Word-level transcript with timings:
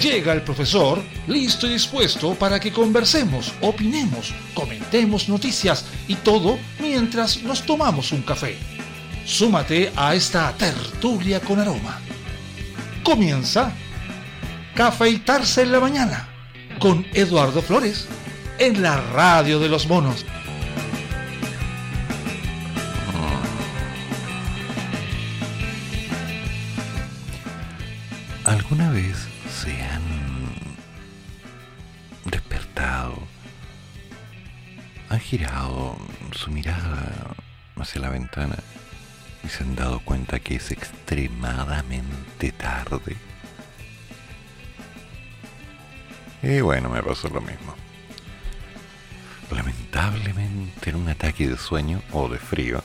Llega 0.00 0.32
el 0.32 0.42
profesor, 0.42 1.02
listo 1.26 1.66
y 1.66 1.72
dispuesto 1.72 2.34
para 2.34 2.60
que 2.60 2.72
conversemos, 2.72 3.52
opinemos, 3.60 4.32
comentemos 4.54 5.28
noticias 5.28 5.84
y 6.06 6.14
todo 6.16 6.58
mientras 6.78 7.42
nos 7.42 7.66
tomamos 7.66 8.12
un 8.12 8.22
café. 8.22 8.56
Súmate 9.24 9.92
a 9.96 10.14
esta 10.14 10.52
tertulia 10.56 11.40
con 11.40 11.58
aroma. 11.58 12.00
Comienza 13.02 13.72
Cafeitarse 14.74 15.62
en 15.62 15.72
la 15.72 15.80
mañana 15.80 16.28
con 16.78 17.06
Eduardo 17.14 17.62
Flores 17.62 18.06
en 18.58 18.82
la 18.82 19.00
radio 19.00 19.58
de 19.58 19.68
los 19.68 19.88
monos. 19.88 20.24
Hacia 37.86 38.00
la 38.00 38.10
ventana 38.10 38.56
y 39.44 39.48
se 39.48 39.62
han 39.62 39.76
dado 39.76 40.00
cuenta 40.00 40.40
que 40.40 40.56
es 40.56 40.72
extremadamente 40.72 42.50
tarde? 42.50 43.16
Y 46.42 46.60
bueno, 46.60 46.88
me 46.88 47.00
pasó 47.02 47.28
lo 47.28 47.40
mismo. 47.40 47.74
Lamentablemente 49.52 50.90
en 50.90 50.96
un 50.96 51.08
ataque 51.08 51.48
de 51.48 51.56
sueño 51.56 52.02
o 52.12 52.28
de 52.28 52.38
frío. 52.38 52.82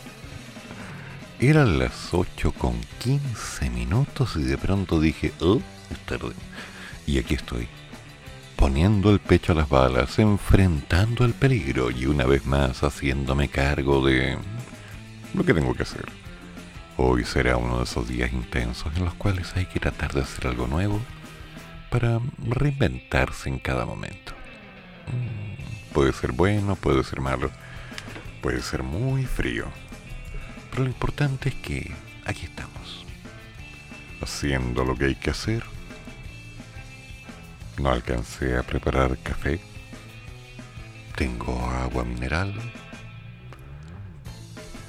Eran 1.40 1.80
las 1.80 2.14
8 2.14 2.52
con 2.52 2.80
15 3.00 3.72
minutos 3.72 4.36
y 4.36 4.44
de 4.44 4.60
pronto 4.60 5.00
dije, 5.00 5.34
oh, 5.40 5.60
es 5.90 5.98
tarde. 6.06 6.36
Y 7.08 7.18
aquí 7.18 7.34
estoy, 7.34 7.68
poniendo 8.56 9.10
el 9.10 9.20
pecho 9.20 9.54
a 9.54 9.56
las 9.56 9.68
balas, 9.68 10.20
enfrentando 10.20 11.26
el 11.26 11.34
peligro 11.34 11.90
y 11.90 12.06
una 12.06 12.26
vez 12.26 12.46
más 12.46 12.84
haciéndome 12.84 13.50
cargo 13.50 14.06
de 14.06 14.38
lo 15.34 15.44
que 15.44 15.54
tengo 15.54 15.74
que 15.74 15.84
hacer. 15.84 16.06
Hoy 16.98 17.24
será 17.24 17.58
uno 17.58 17.78
de 17.78 17.84
esos 17.84 18.08
días 18.08 18.32
intensos 18.32 18.96
en 18.96 19.06
los 19.06 19.14
cuales 19.16 19.56
hay 19.56 19.66
que 19.66 19.80
tratar 19.80 20.14
de 20.14 20.22
hacer 20.22 20.48
algo 20.48 20.68
nuevo 20.68 21.00
para 21.90 22.20
reinventarse 22.38 23.50
en 23.50 23.60
cada 23.60 23.86
momento. 23.86 24.34
Mm, 25.08 25.94
puede 25.94 26.14
ser 26.14 26.32
bueno, 26.32 26.76
puede 26.76 27.04
ser 27.04 27.22
malo, 27.22 27.50
puede 28.42 28.62
ser 28.62 28.84
muy 28.84 29.26
frío. 29.26 29.66
Pero 30.70 30.84
lo 30.84 30.90
importante 30.90 31.50
es 31.50 31.56
que 31.56 31.92
aquí 32.26 32.46
estamos, 32.46 33.06
haciendo 34.22 34.86
lo 34.86 34.96
que 34.96 35.06
hay 35.06 35.16
que 35.16 35.32
hacer 35.32 35.64
no 37.82 37.90
alcancé 37.90 38.58
a 38.58 38.64
preparar 38.64 39.18
café. 39.18 39.60
Tengo 41.16 41.60
agua 41.72 42.04
mineral. 42.04 42.54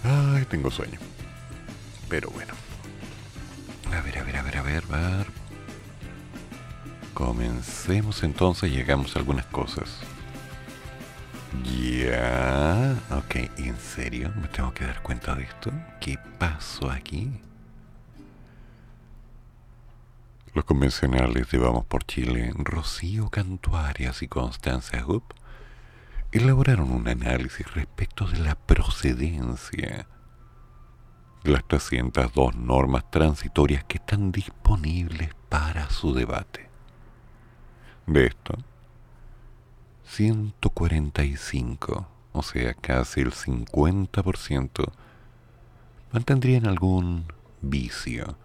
Ay, 0.05 0.45
tengo 0.47 0.71
sueño. 0.71 0.99
Pero 2.09 2.31
bueno. 2.31 2.55
A 3.93 4.01
ver, 4.01 4.19
a 4.19 4.25
ver, 4.25 4.37
a 4.37 4.43
ver, 4.43 4.57
a 4.57 4.63
ver, 4.63 4.85
a 4.91 4.99
ver. 4.99 5.27
Comencemos 7.15 8.23
entonces, 8.23 8.71
llegamos 8.71 9.15
a 9.15 9.19
algunas 9.19 9.47
cosas. 9.47 9.89
Ya. 11.65 12.97
Ok, 13.11 13.37
¿en 13.59 13.79
serio? 13.79 14.33
¿Me 14.41 14.49
tengo 14.49 14.73
que 14.73 14.85
dar 14.85 15.03
cuenta 15.03 15.35
de 15.35 15.45
esto? 15.45 15.71
¿Qué 16.01 16.19
pasó 16.39 16.91
aquí? 16.91 17.31
Los 20.55 20.65
convencionales 20.65 21.51
de 21.51 21.59
Vamos 21.59 21.87
por 21.87 22.05
Chile, 22.05 22.53
Rocío 22.57 23.31
Cantuarias 23.31 24.23
y 24.23 24.29
Constanza 24.29 25.07
Hupp, 25.07 25.33
elaboraron 26.33 26.91
un 26.91 27.09
análisis 27.09 27.71
respecto 27.75 28.27
de 28.27 28.39
la 28.39 28.55
procedencia 28.55 30.07
de 31.45 31.51
las 31.51 31.65
302 31.65 32.57
normas 32.57 33.11
transitorias 33.11 33.85
que 33.85 33.99
están 33.99 34.33
disponibles 34.33 35.29
para 35.51 35.91
su 35.91 36.15
debate. 36.15 36.71
De 38.07 38.27
esto, 38.27 38.55
145, 40.07 42.09
o 42.33 42.43
sea, 42.43 42.73
casi 42.75 43.21
el 43.21 43.33
50%, 43.33 44.91
mantendrían 46.13 46.67
algún 46.67 47.27
vicio 47.61 48.37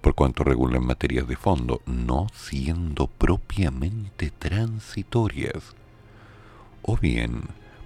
por 0.00 0.14
cuanto 0.14 0.44
regulan 0.44 0.86
materias 0.86 1.26
de 1.26 1.36
fondo, 1.36 1.82
no 1.84 2.28
siendo 2.32 3.08
propiamente 3.08 4.30
transitorias, 4.30 5.74
o 6.86 6.96
bien, 6.96 7.42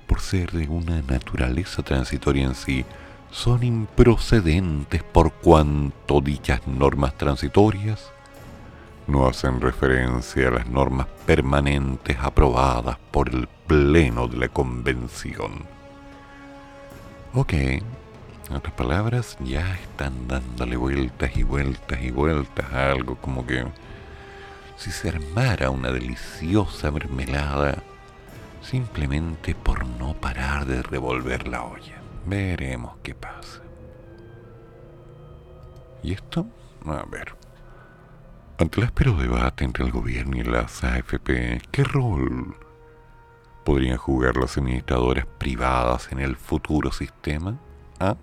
por 0.07 0.21
ser 0.21 0.53
de 0.53 0.69
una 0.69 1.03
naturaleza 1.03 1.83
transitoria 1.83 2.45
en 2.45 2.55
sí, 2.55 2.85
son 3.31 3.65
improcedentes 3.65 5.03
por 5.03 5.33
cuanto 5.33 6.21
dichas 6.21 6.67
normas 6.67 7.17
transitorias 7.17 8.13
no 9.11 9.27
hacen 9.27 9.61
referencia 9.61 10.49
a 10.49 10.51
las 10.53 10.69
normas 10.69 11.07
permanentes 11.27 12.17
aprobadas 12.21 12.97
por 13.11 13.29
el 13.29 13.49
Pleno 13.67 14.29
de 14.29 14.37
la 14.37 14.49
Convención. 14.49 15.65
Ok, 17.35 17.53
en 17.53 17.83
otras 18.55 18.75
palabras, 18.75 19.37
ya 19.41 19.75
están 19.75 20.29
dándole 20.29 20.77
vueltas 20.77 21.37
y 21.37 21.43
vueltas 21.43 22.01
y 22.03 22.11
vueltas 22.11 22.73
a 22.73 22.93
algo 22.93 23.17
como 23.17 23.47
que 23.47 23.65
si 24.77 24.91
se 24.93 25.09
armara 25.09 25.71
una 25.71 25.91
deliciosa 25.91 26.91
mermelada 26.91 27.83
simplemente 28.71 29.57
por 29.57 29.85
no 29.85 30.15
parar 30.15 30.65
de 30.65 30.81
revolver 30.81 31.49
la 31.49 31.65
olla. 31.65 32.01
Veremos 32.25 32.99
qué 33.03 33.17
pasa. 33.17 33.61
¿Y 36.05 36.13
esto? 36.13 36.47
A 36.87 37.05
ver. 37.11 37.35
Ante 38.59 38.81
el 38.81 38.87
áspero 38.87 39.15
debate 39.15 39.65
entre 39.65 39.85
el 39.85 39.91
gobierno 39.91 40.37
y 40.37 40.45
las 40.45 40.85
AFP, 40.85 41.63
¿qué 41.73 41.83
rol 41.83 42.55
podrían 43.65 43.97
jugar 43.97 44.37
las 44.37 44.57
administradoras 44.57 45.27
privadas 45.27 46.13
en 46.13 46.21
el 46.21 46.37
futuro 46.37 46.93
sistema? 46.93 47.59
¿Ah? 47.99 48.17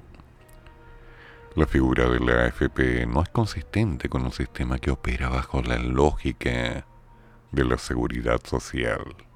La 1.56 1.68
figura 1.68 2.08
de 2.10 2.22
la 2.22 2.46
AFP 2.46 3.06
no 3.06 3.22
es 3.22 3.30
consistente 3.30 4.08
con 4.08 4.24
un 4.24 4.32
sistema 4.32 4.80
que 4.80 4.92
opera 4.92 5.28
bajo 5.28 5.62
la 5.62 5.78
lógica 5.78 6.86
de 7.52 7.66
la 7.66 7.78
seguridad 7.78 8.40
social. 8.46 9.27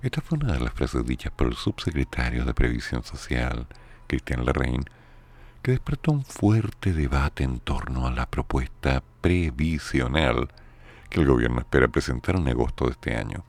Esta 0.00 0.20
fue 0.20 0.38
una 0.38 0.52
de 0.52 0.60
las 0.60 0.72
frases 0.72 1.04
dichas 1.04 1.32
por 1.32 1.48
el 1.48 1.54
subsecretario 1.54 2.44
de 2.44 2.54
Previsión 2.54 3.02
Social, 3.02 3.66
Cristian 4.06 4.46
Larraín, 4.46 4.84
que 5.60 5.72
despertó 5.72 6.12
un 6.12 6.24
fuerte 6.24 6.92
debate 6.92 7.42
en 7.42 7.58
torno 7.58 8.06
a 8.06 8.12
la 8.12 8.26
propuesta 8.26 9.02
previsional 9.20 10.48
que 11.10 11.20
el 11.20 11.26
gobierno 11.26 11.58
espera 11.58 11.88
presentar 11.88 12.36
en 12.36 12.48
agosto 12.48 12.84
de 12.84 12.92
este 12.92 13.16
año. 13.16 13.44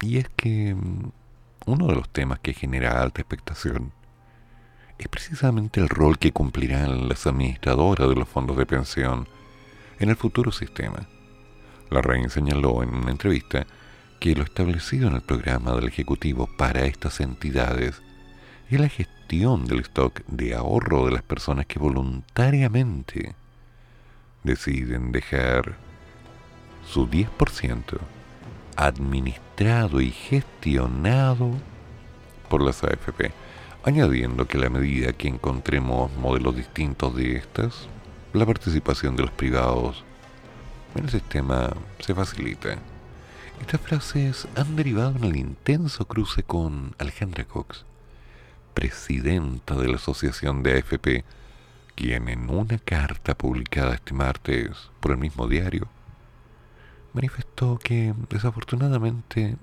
Y 0.00 0.18
es 0.18 0.28
que 0.30 0.74
mm, 0.74 1.12
uno 1.66 1.86
de 1.86 1.94
los 1.94 2.08
temas 2.08 2.40
que 2.40 2.52
genera 2.52 3.00
alta 3.00 3.20
expectación 3.20 3.92
es 4.98 5.08
precisamente 5.08 5.80
el 5.80 5.88
rol 5.88 6.18
que 6.18 6.32
cumplirán 6.32 7.08
las 7.08 7.26
administradoras 7.26 8.08
de 8.08 8.16
los 8.16 8.28
fondos 8.28 8.56
de 8.56 8.66
pensión 8.66 9.28
en 10.00 10.10
el 10.10 10.16
futuro 10.16 10.50
sistema. 10.50 11.06
La 11.90 12.02
señaló 12.28 12.82
en 12.82 12.94
una 12.94 13.10
entrevista 13.10 13.66
que 14.22 14.36
lo 14.36 14.44
establecido 14.44 15.08
en 15.08 15.16
el 15.16 15.20
programa 15.20 15.72
del 15.72 15.88
Ejecutivo 15.88 16.48
para 16.56 16.84
estas 16.84 17.18
entidades 17.18 18.00
es 18.70 18.80
la 18.80 18.88
gestión 18.88 19.66
del 19.66 19.80
stock 19.80 20.24
de 20.28 20.54
ahorro 20.54 21.06
de 21.06 21.10
las 21.10 21.24
personas 21.24 21.66
que 21.66 21.80
voluntariamente 21.80 23.34
deciden 24.44 25.10
dejar 25.10 25.74
su 26.88 27.08
10% 27.08 27.98
administrado 28.76 30.00
y 30.00 30.12
gestionado 30.12 31.50
por 32.48 32.62
las 32.62 32.84
AFP 32.84 33.32
añadiendo 33.82 34.46
que 34.46 34.56
a 34.56 34.60
la 34.60 34.70
medida 34.70 35.12
que 35.14 35.26
encontremos 35.26 36.12
modelos 36.12 36.54
distintos 36.54 37.16
de 37.16 37.38
estas, 37.38 37.88
la 38.34 38.46
participación 38.46 39.16
de 39.16 39.22
los 39.22 39.32
privados 39.32 40.04
en 40.94 41.06
el 41.06 41.10
sistema 41.10 41.72
se 41.98 42.14
facilita. 42.14 42.78
Estas 43.62 43.80
frases 43.80 44.48
han 44.56 44.74
derivado 44.74 45.16
en 45.16 45.24
el 45.24 45.36
intenso 45.36 46.04
cruce 46.06 46.42
con 46.42 46.94
Alejandra 46.98 47.44
Cox, 47.44 47.84
presidenta 48.74 49.76
de 49.76 49.86
la 49.86 49.96
Asociación 49.96 50.64
de 50.64 50.78
AFP, 50.78 51.24
quien 51.94 52.28
en 52.28 52.50
una 52.50 52.76
carta 52.78 53.36
publicada 53.36 53.94
este 53.94 54.14
martes 54.14 54.90
por 54.98 55.12
el 55.12 55.18
mismo 55.18 55.46
diario, 55.46 55.86
manifestó 57.12 57.78
que 57.78 58.12
desafortunadamente 58.28 59.56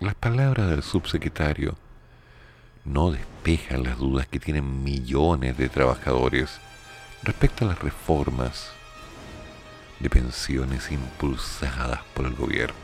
las 0.00 0.14
palabras 0.14 0.70
del 0.70 0.82
subsecretario 0.82 1.76
no 2.86 3.12
despejan 3.12 3.82
las 3.84 3.98
dudas 3.98 4.26
que 4.26 4.40
tienen 4.40 4.82
millones 4.82 5.58
de 5.58 5.68
trabajadores 5.68 6.60
respecto 7.22 7.66
a 7.66 7.68
las 7.68 7.78
reformas 7.78 8.70
de 10.00 10.08
pensiones 10.08 10.90
impulsadas 10.90 12.00
por 12.14 12.24
el 12.24 12.34
gobierno. 12.34 12.83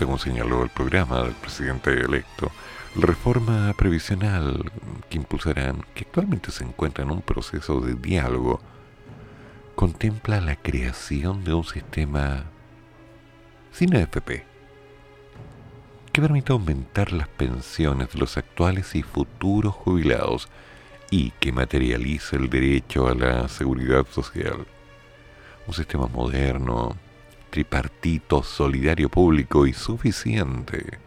Según 0.00 0.18
señaló 0.18 0.62
el 0.62 0.70
programa 0.70 1.24
del 1.24 1.34
presidente 1.34 1.90
electo, 1.92 2.50
la 2.96 3.04
reforma 3.04 3.74
previsional 3.76 4.72
que 5.10 5.18
impulsarán, 5.18 5.84
que 5.94 6.04
actualmente 6.04 6.50
se 6.52 6.64
encuentra 6.64 7.04
en 7.04 7.10
un 7.10 7.20
proceso 7.20 7.82
de 7.82 7.92
diálogo, 7.92 8.62
contempla 9.74 10.40
la 10.40 10.56
creación 10.56 11.44
de 11.44 11.52
un 11.52 11.64
sistema 11.64 12.44
sin 13.72 13.94
AFP 13.94 14.46
que 16.14 16.22
permita 16.22 16.54
aumentar 16.54 17.12
las 17.12 17.28
pensiones 17.28 18.10
de 18.14 18.20
los 18.20 18.38
actuales 18.38 18.94
y 18.94 19.02
futuros 19.02 19.74
jubilados 19.74 20.48
y 21.10 21.32
que 21.32 21.52
materialice 21.52 22.36
el 22.36 22.48
derecho 22.48 23.06
a 23.06 23.14
la 23.14 23.48
seguridad 23.48 24.06
social. 24.06 24.66
Un 25.66 25.74
sistema 25.74 26.06
moderno, 26.06 26.96
tripartito, 27.50 28.42
solidario 28.42 29.08
público 29.08 29.66
y 29.66 29.72
suficiente, 29.72 30.98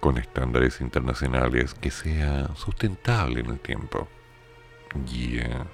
con 0.00 0.18
estándares 0.18 0.80
internacionales 0.80 1.74
que 1.74 1.90
sea 1.90 2.48
sustentable 2.56 3.40
en 3.40 3.50
el 3.50 3.60
tiempo. 3.60 4.08
Yeah. 5.06 5.66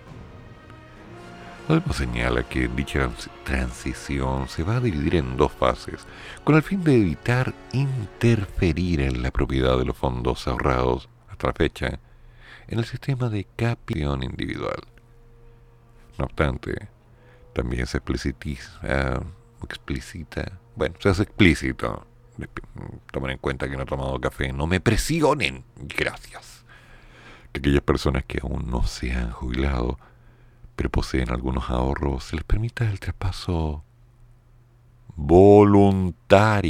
Además 1.69 1.97
señala 1.97 2.43
que 2.43 2.69
dicha 2.69 3.09
transición 3.45 4.49
se 4.49 4.63
va 4.63 4.77
a 4.77 4.81
dividir 4.81 5.17
en 5.17 5.37
dos 5.39 5.51
fases, 5.53 6.07
con 6.45 6.57
el 6.57 6.63
fin 6.63 6.85
de 6.85 6.95
evitar 6.97 7.55
interferir 7.73 9.01
en 9.01 9.23
la 9.23 9.31
propiedad 9.31 9.79
de 9.79 9.87
los 9.87 9.97
fondos 9.97 10.47
ahorrados 10.47 11.09
hasta 11.31 11.47
la 11.47 11.53
fecha 11.55 11.99
en 12.69 12.79
el 12.79 12.85
sistema 12.85 13.31
de 13.31 13.47
capitalización 13.57 14.23
individual. 14.25 14.83
No 16.19 16.27
obstante, 16.27 16.89
también 17.55 17.87
se 17.87 17.99
explicitiza, 17.99 19.23
explicita, 19.65 20.59
bueno, 20.77 20.97
se 21.01 21.09
hace 21.09 21.23
explícito, 21.25 22.07
tomen 23.13 23.33
en 23.33 23.39
cuenta 23.39 23.69
que 23.69 23.77
no 23.77 23.83
he 23.83 23.87
tomado 23.87 24.21
café, 24.21 24.53
no 24.53 24.67
me 24.67 24.81
presionen, 24.81 25.65
gracias, 25.77 26.65
que 27.53 27.61
aquellas 27.61 27.83
personas 27.83 28.25
que 28.25 28.41
aún 28.43 28.71
no 28.71 28.85
se 28.85 29.13
han 29.13 29.31
jubilado, 29.31 29.99
pero 30.77 30.91
poseen 30.91 31.31
algunos 31.31 31.71
ahorros, 31.71 32.25
se 32.25 32.37
les 32.37 32.45
permita 32.45 32.85
el 32.91 32.99
traspaso 32.99 33.85
voluntario 35.17 36.65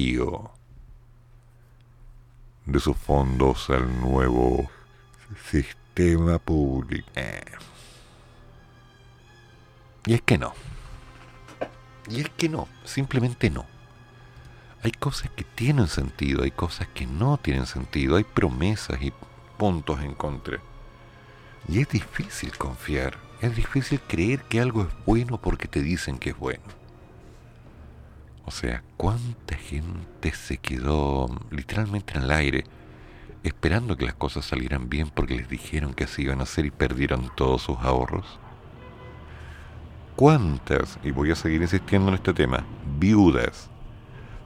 de 2.67 2.81
sus 2.81 2.97
fondos 2.97 3.71
al 3.71 4.01
nuevo 4.01 4.71
sistema 5.51 6.39
público. 6.39 7.09
Eh. 7.15 7.43
Y 10.07 10.15
es 10.15 10.23
que 10.23 10.39
no. 10.39 10.53
Y 12.09 12.21
es 12.21 12.29
que 12.31 12.49
no, 12.49 12.69
simplemente 12.85 13.51
no. 13.51 13.67
Hay 14.83 14.93
cosas 14.93 15.31
que 15.31 15.45
tienen 15.45 15.89
sentido, 15.89 16.43
hay 16.43 16.51
cosas 16.51 16.89
que 16.89 17.07
no 17.07 17.39
tienen 17.39 17.67
sentido, 17.67 18.17
hay 18.17 18.25
promesas 18.25 19.01
y 19.01 19.13
puntos 19.57 20.01
en 20.03 20.15
contra. 20.15 20.59
Y 21.69 21.81
es 21.81 21.89
difícil 21.89 22.57
confiar, 22.59 23.17
es 23.41 23.57
difícil 23.57 24.01
creer 24.01 24.43
que 24.43 24.61
algo 24.61 24.83
es 24.83 24.89
bueno 25.07 25.41
porque 25.41 25.69
te 25.69 25.81
dicen 25.81 26.19
que 26.19 26.31
es 26.31 26.39
bueno. 26.39 26.65
O 28.45 28.51
sea, 28.51 28.83
¿cuánta 28.99 29.57
gente 29.57 30.35
se 30.35 30.59
quedó 30.59 31.29
literalmente 31.51 32.19
en 32.19 32.25
el 32.25 32.31
aire 32.31 32.65
esperando 33.43 33.97
que 33.97 34.05
las 34.05 34.15
cosas 34.15 34.45
salieran 34.45 34.91
bien 34.91 35.09
porque 35.09 35.37
les 35.37 35.49
dijeron 35.49 35.95
que 35.95 36.05
así 36.05 36.23
iban 36.23 36.41
a 36.41 36.43
hacer 36.43 36.67
y 36.67 36.71
perdieron 36.71 37.31
todos 37.35 37.63
sus 37.63 37.79
ahorros? 37.79 38.39
¿Cuántas, 40.17 40.99
y 41.03 41.11
voy 41.11 41.31
a 41.31 41.37
seguir 41.37 41.63
insistiendo 41.63 42.09
en 42.09 42.15
este 42.15 42.33
tema, 42.33 42.65
viudas 42.99 43.69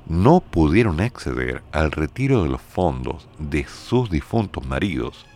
no 0.07 0.41
pudieron 0.41 1.01
acceder 1.01 1.63
al 1.73 1.91
retiro 1.93 2.43
de 2.43 2.49
los 2.49 2.63
fondos 2.63 3.29
de 3.39 3.67
sus 3.67 4.09
difuntos 4.09 4.67
maridos 4.67 5.27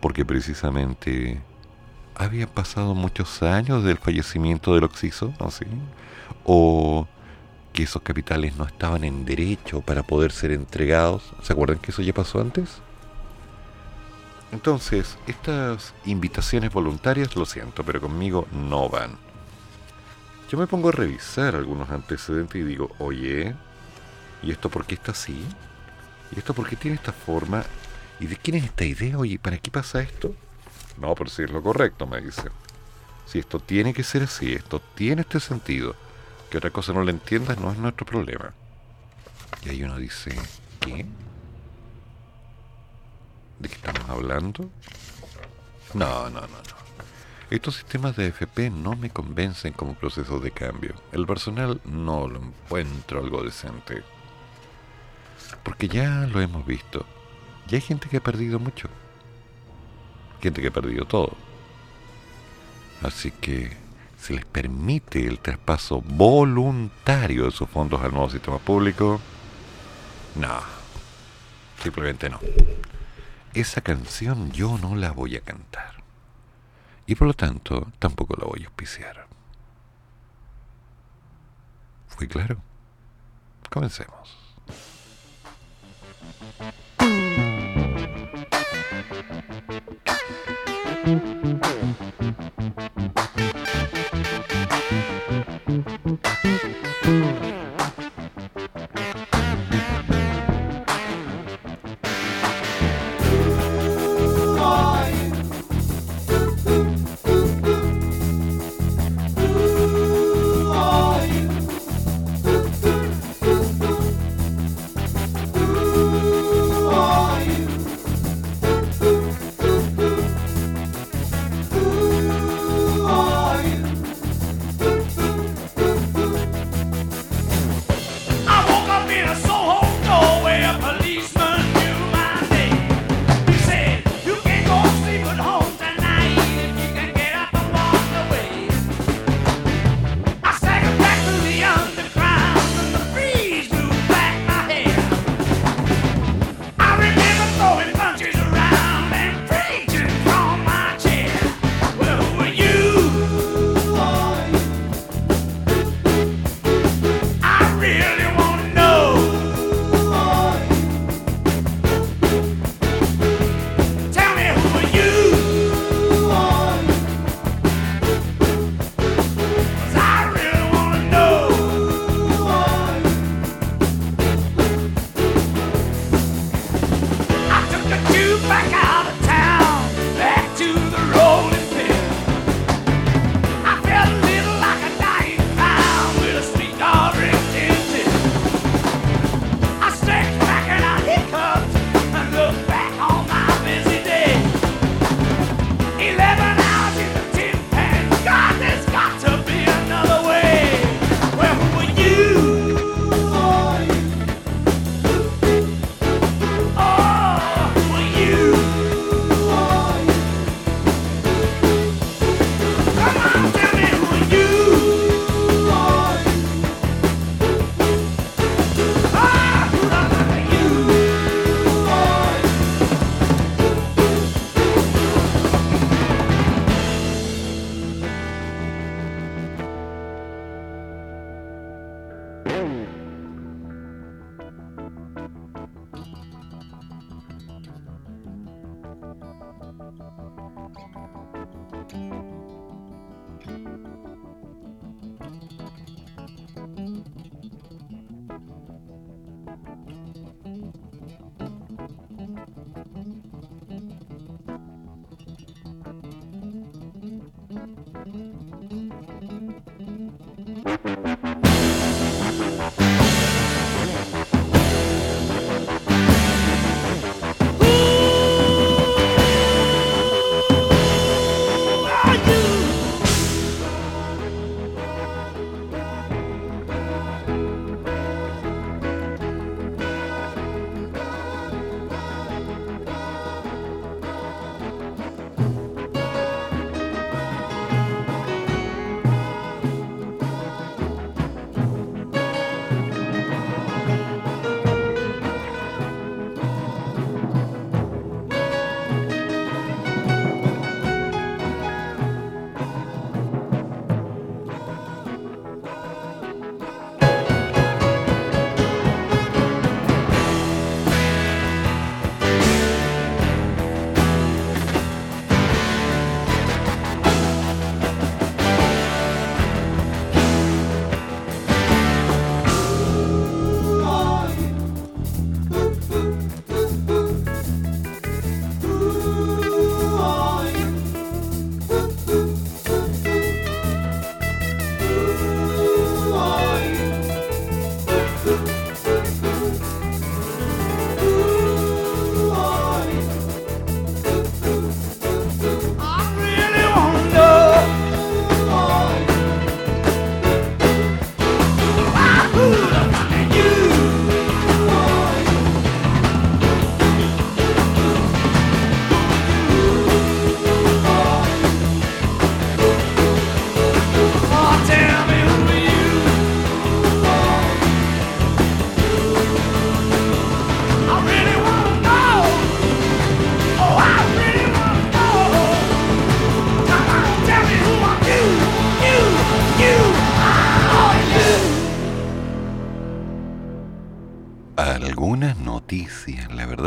porque 0.00 0.24
precisamente 0.24 1.40
había 2.14 2.46
pasado 2.46 2.94
muchos 2.94 3.42
años 3.42 3.84
del 3.84 3.98
fallecimiento 3.98 4.74
del 4.74 4.84
Oxiso, 4.84 5.32
¿sí? 5.50 5.66
o 6.44 7.06
que 7.72 7.82
esos 7.82 8.02
capitales 8.02 8.56
no 8.56 8.64
estaban 8.64 9.04
en 9.04 9.24
derecho 9.24 9.80
para 9.80 10.02
poder 10.02 10.32
ser 10.32 10.52
entregados. 10.52 11.24
¿Se 11.42 11.52
acuerdan 11.52 11.78
que 11.78 11.90
eso 11.90 12.02
ya 12.02 12.14
pasó 12.14 12.40
antes? 12.40 12.80
Entonces, 14.52 15.18
estas 15.26 15.92
invitaciones 16.04 16.72
voluntarias, 16.72 17.34
lo 17.36 17.44
siento, 17.44 17.82
pero 17.82 18.00
conmigo 18.00 18.46
no 18.52 18.88
van. 18.88 19.25
Yo 20.50 20.56
me 20.56 20.66
pongo 20.68 20.90
a 20.90 20.92
revisar 20.92 21.56
algunos 21.56 21.90
antecedentes 21.90 22.60
y 22.60 22.64
digo, 22.64 22.90
oye, 22.98 23.54
¿y 24.42 24.52
esto 24.52 24.70
por 24.70 24.86
qué 24.86 24.94
está 24.94 25.10
así? 25.10 25.44
¿Y 26.34 26.38
esto 26.38 26.54
por 26.54 26.68
qué 26.68 26.76
tiene 26.76 26.96
esta 26.96 27.12
forma? 27.12 27.64
¿Y 28.20 28.26
de 28.26 28.36
quién 28.36 28.56
es 28.56 28.64
esta 28.64 28.84
idea? 28.84 29.18
Oye, 29.18 29.38
¿para 29.38 29.58
qué 29.58 29.70
pasa 29.70 30.00
esto? 30.00 30.34
No, 30.98 31.14
pero 31.14 31.30
si 31.30 31.42
es 31.42 31.50
lo 31.50 31.62
correcto, 31.62 32.06
me 32.06 32.20
dice. 32.20 32.48
Si 33.26 33.40
esto 33.40 33.58
tiene 33.58 33.92
que 33.92 34.04
ser 34.04 34.22
así, 34.22 34.52
esto 34.52 34.80
tiene 34.94 35.22
este 35.22 35.40
sentido, 35.40 35.96
que 36.48 36.58
otra 36.58 36.70
cosa 36.70 36.92
no 36.92 37.02
la 37.02 37.10
entiendas 37.10 37.58
no 37.58 37.72
es 37.72 37.78
nuestro 37.78 38.06
problema. 38.06 38.54
Y 39.64 39.70
ahí 39.70 39.82
uno 39.82 39.98
dice, 39.98 40.30
¿qué? 40.78 41.06
¿De 43.58 43.68
qué 43.68 43.74
estamos 43.74 44.08
hablando? 44.08 44.70
No, 45.94 46.30
no, 46.30 46.40
no, 46.40 46.46
no. 46.46 46.75
Estos 47.48 47.76
sistemas 47.76 48.16
de 48.16 48.26
FP 48.26 48.70
no 48.70 48.96
me 48.96 49.10
convencen 49.10 49.72
como 49.72 49.94
proceso 49.94 50.40
de 50.40 50.50
cambio. 50.50 50.94
El 51.12 51.26
personal 51.26 51.80
no 51.84 52.26
lo 52.26 52.40
encuentro 52.40 53.20
algo 53.20 53.44
decente. 53.44 54.02
Porque 55.62 55.86
ya 55.86 56.26
lo 56.26 56.40
hemos 56.40 56.66
visto. 56.66 57.06
Ya 57.68 57.76
hay 57.76 57.82
gente 57.82 58.08
que 58.08 58.16
ha 58.16 58.22
perdido 58.22 58.58
mucho. 58.58 58.88
Gente 60.42 60.60
que 60.60 60.68
ha 60.68 60.72
perdido 60.72 61.04
todo. 61.04 61.36
Así 63.02 63.30
que 63.30 63.76
se 64.18 64.34
les 64.34 64.44
permite 64.44 65.24
el 65.24 65.38
traspaso 65.38 66.00
voluntario 66.00 67.44
de 67.44 67.52
sus 67.52 67.68
fondos 67.68 68.02
al 68.02 68.10
nuevo 68.10 68.28
sistema 68.28 68.58
público. 68.58 69.20
No. 70.34 70.58
Simplemente 71.80 72.28
no. 72.28 72.40
Esa 73.54 73.82
canción 73.82 74.50
yo 74.50 74.78
no 74.78 74.96
la 74.96 75.12
voy 75.12 75.36
a 75.36 75.40
cantar 75.42 75.95
y 77.06 77.14
por 77.14 77.28
lo 77.28 77.34
tanto 77.34 77.92
tampoco 77.98 78.36
la 78.36 78.46
voy 78.46 78.62
a 78.62 78.66
auspiciar. 78.66 79.26
¿Fui 82.08 82.26
claro? 82.26 82.56
Comencemos. 83.70 84.15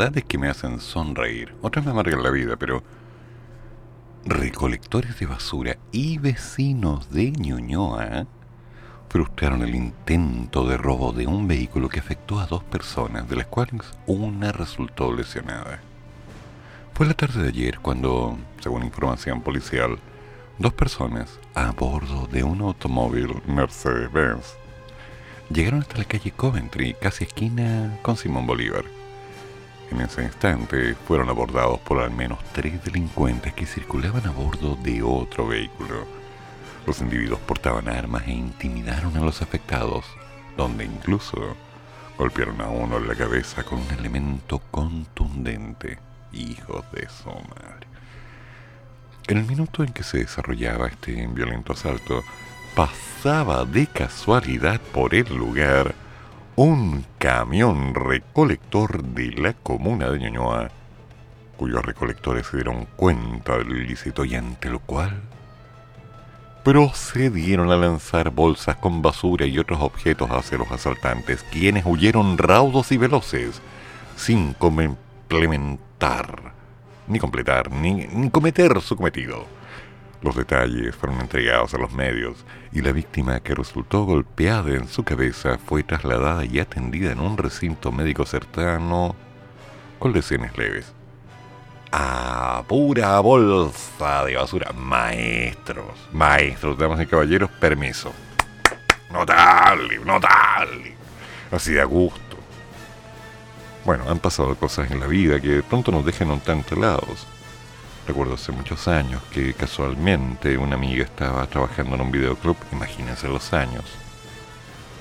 Noticias, 0.00 0.04
la 0.04 0.04
verdad 0.04 0.18
es 0.18 0.24
que 0.24 0.38
me 0.38 0.48
hacen 0.48 0.80
sonreír. 0.80 1.54
Otras 1.62 1.84
me 1.84 1.90
amargan 1.90 2.22
la 2.22 2.30
vida, 2.30 2.56
pero 2.56 2.82
recolectores 4.24 5.18
de 5.18 5.26
basura 5.26 5.76
y 5.92 6.18
vecinos 6.18 7.10
de 7.10 7.32
Ñuñoa 7.32 8.26
frustraron 9.08 9.62
el 9.62 9.74
intento 9.74 10.66
de 10.66 10.76
robo 10.76 11.12
de 11.12 11.26
un 11.26 11.48
vehículo 11.48 11.88
que 11.88 11.98
afectó 11.98 12.38
a 12.38 12.46
dos 12.46 12.62
personas, 12.62 13.28
de 13.28 13.36
las 13.36 13.46
cuales 13.46 13.82
una 14.06 14.52
resultó 14.52 15.12
lesionada. 15.12 15.80
Fue 16.94 17.06
la 17.06 17.14
tarde 17.14 17.42
de 17.42 17.48
ayer 17.48 17.80
cuando, 17.80 18.38
según 18.60 18.84
información 18.84 19.42
policial, 19.42 19.98
dos 20.58 20.72
personas 20.74 21.40
a 21.54 21.72
bordo 21.72 22.28
de 22.30 22.44
un 22.44 22.60
automóvil 22.60 23.42
Mercedes-Benz 23.46 24.56
llegaron 25.50 25.80
hasta 25.80 25.98
la 25.98 26.04
calle 26.04 26.30
Coventry, 26.30 26.94
casi 26.94 27.24
esquina 27.24 27.98
con 28.02 28.16
Simón 28.16 28.46
Bolívar. 28.46 28.99
En 29.90 30.00
ese 30.00 30.22
instante 30.22 30.94
fueron 30.94 31.28
abordados 31.28 31.80
por 31.80 32.00
al 32.00 32.10
menos 32.10 32.38
tres 32.52 32.82
delincuentes 32.84 33.52
que 33.54 33.66
circulaban 33.66 34.26
a 34.26 34.30
bordo 34.30 34.76
de 34.76 35.02
otro 35.02 35.46
vehículo 35.48 36.20
los 36.86 37.00
individuos 37.00 37.40
portaban 37.40 37.88
armas 37.88 38.26
e 38.26 38.32
intimidaron 38.32 39.16
a 39.16 39.20
los 39.20 39.42
afectados, 39.42 40.04
donde 40.56 40.84
incluso 40.84 41.56
golpearon 42.18 42.60
a 42.60 42.68
uno 42.68 42.96
en 42.96 43.08
la 43.08 43.14
cabeza 43.14 43.62
con 43.62 43.78
un 43.78 43.90
elemento 43.98 44.60
contundente. 44.70 45.98
Hijos 46.32 46.84
de 46.92 47.08
su 47.08 47.28
madre. 47.28 47.86
En 49.26 49.38
el 49.38 49.44
minuto 49.44 49.82
en 49.82 49.92
que 49.92 50.02
se 50.02 50.18
desarrollaba 50.18 50.88
este 50.88 51.26
violento 51.26 51.72
asalto, 51.72 52.22
pasaba 52.74 53.64
de 53.64 53.86
casualidad 53.86 54.80
por 54.80 55.14
el 55.14 55.34
lugar 55.34 55.94
un 56.62 57.06
camión 57.16 57.94
recolector 57.94 59.02
de 59.02 59.32
la 59.32 59.54
comuna 59.54 60.10
de 60.10 60.18
Ñuñoa, 60.18 60.70
cuyos 61.56 61.82
recolectores 61.82 62.48
se 62.48 62.58
dieron 62.58 62.86
cuenta 62.96 63.56
del 63.56 63.78
ilícito 63.78 64.26
y 64.26 64.34
ante 64.34 64.68
lo 64.68 64.78
cual 64.80 65.22
procedieron 66.62 67.72
a 67.72 67.78
lanzar 67.78 68.28
bolsas 68.28 68.76
con 68.76 69.00
basura 69.00 69.46
y 69.46 69.58
otros 69.58 69.80
objetos 69.80 70.30
hacia 70.30 70.58
los 70.58 70.70
asaltantes, 70.70 71.42
quienes 71.44 71.86
huyeron 71.86 72.36
raudos 72.36 72.92
y 72.92 72.98
veloces, 72.98 73.62
sin 74.16 74.52
complementar, 74.52 76.52
ni 77.08 77.18
completar, 77.18 77.72
ni, 77.72 78.06
ni 78.06 78.28
cometer 78.28 78.82
su 78.82 78.96
cometido. 78.96 79.46
Los 80.22 80.36
detalles 80.36 80.94
fueron 80.94 81.20
entregados 81.20 81.72
a 81.74 81.78
los 81.78 81.92
medios 81.92 82.44
y 82.72 82.82
la 82.82 82.92
víctima 82.92 83.40
que 83.40 83.54
resultó 83.54 84.04
golpeada 84.04 84.70
en 84.70 84.86
su 84.86 85.02
cabeza 85.02 85.58
fue 85.58 85.82
trasladada 85.82 86.44
y 86.44 86.58
atendida 86.58 87.12
en 87.12 87.20
un 87.20 87.38
recinto 87.38 87.90
médico 87.90 88.26
cercano 88.26 89.16
con 89.98 90.12
lesiones 90.12 90.56
leves 90.58 90.92
a 91.92 92.62
pura 92.66 93.18
bolsa 93.20 94.24
de 94.24 94.36
basura. 94.36 94.72
Maestros, 94.72 96.08
maestros, 96.12 96.78
damas 96.78 97.00
y 97.00 97.06
caballeros, 97.06 97.50
permiso. 97.50 98.12
Notable, 99.10 99.98
notable. 100.04 100.94
Así 101.50 101.72
de 101.72 101.84
gusto. 101.84 102.36
Bueno, 103.84 104.04
han 104.08 104.18
pasado 104.18 104.54
cosas 104.54 104.90
en 104.90 105.00
la 105.00 105.06
vida 105.06 105.40
que 105.40 105.48
de 105.48 105.62
pronto 105.62 105.90
nos 105.90 106.04
dejan 106.04 106.30
un 106.30 106.40
tanto 106.40 106.74
helados. 106.74 107.26
Recuerdo 108.06 108.34
hace 108.34 108.52
muchos 108.52 108.88
años 108.88 109.22
que 109.30 109.54
casualmente 109.54 110.58
una 110.58 110.74
amiga 110.74 111.04
estaba 111.04 111.46
trabajando 111.46 111.94
en 111.94 112.00
un 112.00 112.10
videoclub, 112.10 112.56
imagínense 112.72 113.28
los 113.28 113.52
años, 113.52 113.84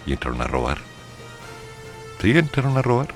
y 0.06 0.14
entraron 0.14 0.42
a 0.42 0.48
robar. 0.48 0.78
¿Sí 2.22 2.38
entraron 2.38 2.78
a 2.78 2.82
robar? 2.82 3.14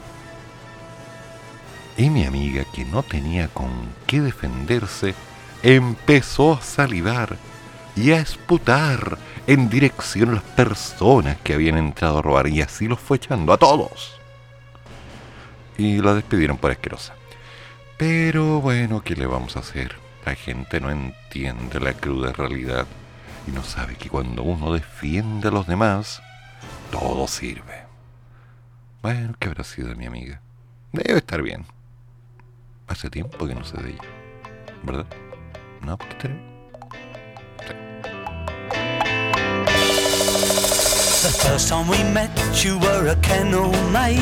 y 1.98 2.10
mi 2.10 2.26
amiga, 2.26 2.66
que 2.74 2.86
no 2.86 3.04
tenía 3.04 3.48
con 3.48 3.70
qué 4.08 4.22
defenderse, 4.22 5.14
empezó 5.62 6.54
a 6.54 6.62
salivar 6.62 7.38
y 7.96 8.12
a 8.12 8.20
esputar 8.20 9.18
en 9.46 9.70
dirección 9.70 10.30
a 10.30 10.34
las 10.34 10.44
personas 10.44 11.38
que 11.44 11.54
habían 11.54 11.78
entrado 11.78 12.20
a 12.20 12.22
robar 12.22 12.48
y 12.48 12.62
así 12.62 12.88
los 12.88 13.00
fue 13.00 13.18
echando 13.18 13.54
a 13.54 13.58
todos. 13.58 14.20
Y 15.78 16.02
la 16.02 16.14
despidieron 16.14 16.58
por 16.58 16.72
asquerosa. 16.72 17.14
Pero 17.98 18.60
bueno, 18.62 19.02
¿qué 19.04 19.16
le 19.16 19.26
vamos 19.26 19.56
a 19.56 19.60
hacer? 19.60 19.96
La 20.26 20.36
gente 20.36 20.80
no 20.80 20.90
entiende 20.90 21.80
la 21.80 21.94
cruda 21.94 22.32
realidad 22.32 22.88
y 23.48 23.52
no 23.52 23.64
sabe 23.64 23.96
que 23.96 24.10
cuando 24.10 24.44
uno 24.44 24.74
defiende 24.74 25.50
a 25.50 25.52
los 25.52 25.68
demás, 25.68 26.22
todo 26.92 27.28
sirve. 27.28 27.84
Bueno, 29.02 29.36
¿qué 29.38 29.50
habrá 29.50 29.64
sido 29.64 29.90
de 29.90 29.96
mi 29.96 30.06
amiga? 30.06 30.42
Debe 30.92 31.20
estar 31.20 31.42
bien. 31.42 31.66
Hace 32.88 33.10
tiempo 33.10 33.48
que 33.48 33.56
no 33.56 33.64
sé 33.64 33.78
de 33.82 33.92
ella. 33.92 34.02
¿Verdad? 34.84 35.06
¿No, 35.82 35.98
Peter? 35.98 36.53
The 41.24 41.30
first 41.30 41.70
time 41.70 41.88
we 41.88 42.04
met, 42.12 42.30
you 42.66 42.78
were 42.80 43.08
a 43.08 43.16
kennel 43.16 43.72
maid. 43.92 44.20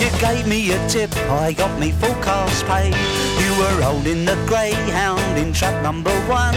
You 0.00 0.08
gave 0.20 0.46
me 0.46 0.72
a 0.72 0.88
tip, 0.88 1.14
I 1.28 1.52
got 1.52 1.78
me 1.78 1.92
full 1.92 2.14
cast 2.22 2.64
paid. 2.64 2.96
You 3.44 3.50
were 3.60 3.82
holding 3.84 4.24
the 4.24 4.36
greyhound 4.48 5.36
in 5.36 5.52
trap 5.52 5.82
number 5.82 6.16
one. 6.32 6.54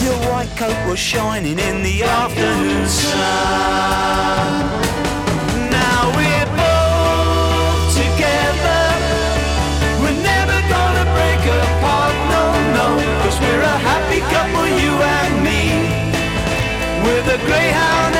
Your 0.00 0.16
white 0.32 0.48
coat 0.56 0.78
was 0.88 0.98
shining 0.98 1.58
in 1.58 1.82
the 1.82 2.02
afternoon 2.02 2.88
sun. 2.88 3.20
Now 5.68 6.00
we're 6.16 6.50
both 6.56 7.92
together. 7.92 8.84
We're 10.00 10.22
never 10.32 10.58
gonna 10.72 11.04
break 11.12 11.42
apart, 11.44 12.16
no, 12.32 12.44
no. 12.72 12.86
we 12.96 13.28
we're 13.44 13.64
a 13.68 13.78
happy 13.84 14.20
couple, 14.32 14.66
you 14.80 14.92
and 15.18 15.34
me, 15.44 15.60
with 17.04 17.28
a 17.28 17.38
greyhound 17.44 18.19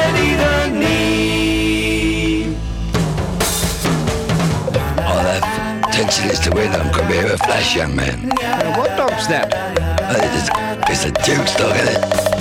attention 6.10 6.30
is 6.32 6.40
to 6.40 6.50
win. 6.50 6.72
I'm 6.72 6.92
come 6.92 7.06
here 7.12 7.26
a 7.26 7.38
flash, 7.38 7.76
young 7.76 7.94
man. 7.94 8.30
what 8.76 8.96
dog's 8.96 9.28
that? 9.28 9.54
Uh, 9.54 10.88
it's, 10.90 11.04
it's 11.04 11.04
a 11.04 11.12
Duke's 11.22 11.54
dog, 11.54 11.76
isn't 11.76 12.34
it? 12.34 12.39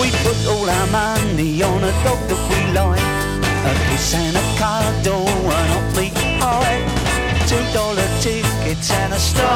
We 0.00 0.10
put 0.24 0.36
all 0.48 0.68
our 0.68 0.86
money 0.86 1.62
on 1.62 1.84
a 1.84 1.92
dog 2.04 2.20
that 2.28 2.40
we 2.48 2.60
like. 2.72 3.00
A 3.68 3.72
kiss 3.90 4.14
and 4.14 4.36
a 4.36 4.44
cuddle 4.58 5.28
and 5.28 5.70
awfully 5.76 6.10
high. 6.40 6.80
Two 7.46 7.62
dollar 7.74 8.08
tickets 8.20 8.90
and 8.90 9.12
a 9.12 9.18
starry 9.18 9.53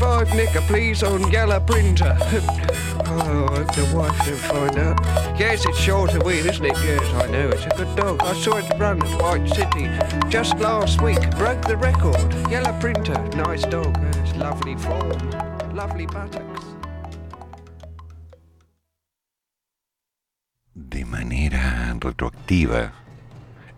25 0.00 0.34
nicker, 0.34 0.60
please, 0.62 1.02
on 1.02 1.30
yellow 1.30 1.60
printer. 1.60 2.16
oh, 2.22 3.48
hope 3.52 3.74
the 3.74 3.92
wife 3.94 4.16
don't 4.24 4.38
find 4.38 4.78
out. 4.78 4.98
Yes, 5.38 5.66
it's 5.66 5.78
short 5.78 6.14
of 6.14 6.22
weed, 6.22 6.46
isn't 6.46 6.64
it? 6.64 6.74
Yes, 6.82 7.02
I 7.22 7.30
know. 7.30 7.50
It's 7.50 7.66
a 7.66 7.76
good 7.76 7.96
dog. 7.96 8.22
I 8.22 8.32
saw 8.32 8.56
it 8.56 8.78
run 8.78 9.02
at 9.02 9.20
White 9.20 9.46
City 9.50 9.90
just 10.30 10.58
last 10.58 11.02
week. 11.02 11.20
Broke 11.32 11.60
the 11.66 11.76
record. 11.76 12.32
Yellow 12.50 12.72
printer. 12.80 13.12
Nice 13.36 13.64
dog. 13.64 13.94
It's 14.16 14.34
lovely 14.36 14.74
form. 14.76 15.30
Lovely 15.74 16.06
buttocks. 16.06 16.64
De 20.74 21.04
manera 21.04 21.94
retroactiva, 22.00 22.90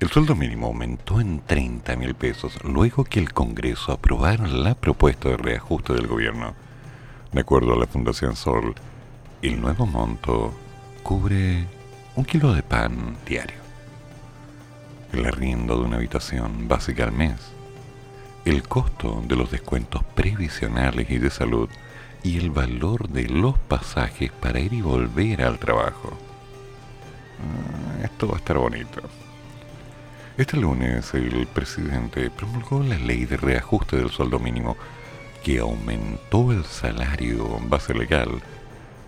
el 0.03 0.11
sueldo 0.11 0.35
mínimo 0.35 0.67
aumentó 0.67 1.21
en 1.21 1.43
30 1.43 1.95
mil 1.95 2.17
pesos 2.17 2.59
luego 2.65 3.05
que 3.05 3.21
el 3.21 3.33
Congreso 3.33 3.93
aprobara 3.93 4.49
la 4.49 4.75
propuesta 4.75 5.29
de 5.29 5.37
reajuste 5.37 5.93
del 5.95 6.09
gobierno. 6.09 6.55
De 7.31 7.43
acuerdo 7.43 7.75
a 7.75 7.79
la 7.79 7.87
Fundación 7.87 8.35
Sol, 8.35 8.75
el 9.43 9.61
nuevo 9.61 9.87
monto 9.87 10.53
cubre 11.05 11.67
un 12.17 12.25
kilo 12.25 12.53
de 12.53 12.65
pan 12.65 13.17
diario, 13.25 13.61
el 15.13 15.25
arriendo 15.25 15.77
de 15.77 15.85
una 15.85 15.99
habitación 15.99 16.67
básica 16.67 17.05
al 17.05 17.13
mes, 17.13 17.37
el 18.45 18.67
costo 18.67 19.23
de 19.25 19.37
los 19.37 19.53
descuentos 19.53 20.03
previsionales 20.17 21.09
y 21.11 21.19
de 21.19 21.31
salud 21.31 21.69
y 22.25 22.39
el 22.39 22.51
valor 22.51 23.09
de 23.09 23.29
los 23.29 23.57
pasajes 23.57 24.33
para 24.33 24.59
ir 24.59 24.73
y 24.73 24.81
volver 24.81 25.45
al 25.45 25.61
trabajo. 25.61 26.11
Ah, 27.39 28.03
esto 28.03 28.27
va 28.27 28.35
a 28.35 28.39
estar 28.39 28.59
bonito. 28.59 29.01
Este 30.39 30.57
lunes 30.57 31.13
el 31.13 31.47
presidente 31.47 32.31
promulgó 32.31 32.83
la 32.83 32.97
ley 32.97 33.27
de 33.27 33.37
reajuste 33.37 33.99
del 33.99 34.09
sueldo 34.09 34.39
mínimo 34.39 34.79
que 35.45 35.59
aumentó 35.59 36.53
el 36.53 36.65
salario 36.65 37.61
base 37.67 37.93
legal 37.93 38.41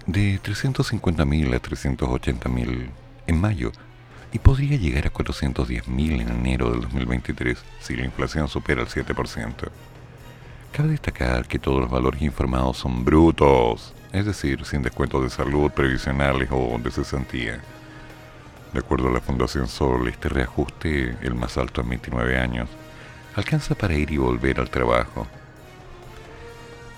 de 0.07 0.39
350.000 0.43 1.55
a 1.55 1.63
380.000 1.63 2.91
en 3.27 3.41
mayo 3.41 3.73
y 4.33 4.39
podría 4.39 4.77
llegar 4.77 5.07
a 5.07 5.13
410.000 5.13 6.21
en 6.21 6.29
enero 6.29 6.71
del 6.71 6.83
2023 6.83 7.57
si 7.81 7.97
la 7.97 8.05
inflación 8.05 8.47
supera 8.49 8.83
el 8.83 8.89
7%. 8.89 9.55
Cabe 10.73 10.89
destacar 10.91 11.47
que 11.47 11.59
todos 11.59 11.81
los 11.81 11.91
valores 11.91 12.21
informados 12.21 12.77
son 12.77 13.03
brutos, 13.03 13.95
es 14.13 14.27
decir, 14.27 14.63
sin 14.67 14.83
descuentos 14.83 15.23
de 15.23 15.31
salud, 15.31 15.71
previsionales 15.71 16.51
o 16.53 16.79
de 16.79 16.91
cesantía. 16.91 17.63
De 18.75 18.81
acuerdo 18.81 19.07
a 19.09 19.13
la 19.13 19.21
Fundación 19.21 19.69
Sol, 19.69 20.09
este 20.09 20.29
reajuste, 20.29 21.17
el 21.23 21.37
más 21.37 21.57
alto 21.59 21.81
en 21.81 21.91
29 21.91 22.37
años, 22.37 22.69
alcanza 23.37 23.77
para 23.77 23.95
ir 23.95 24.11
y 24.11 24.17
volver 24.17 24.59
al 24.59 24.69
trabajo. 24.69 25.29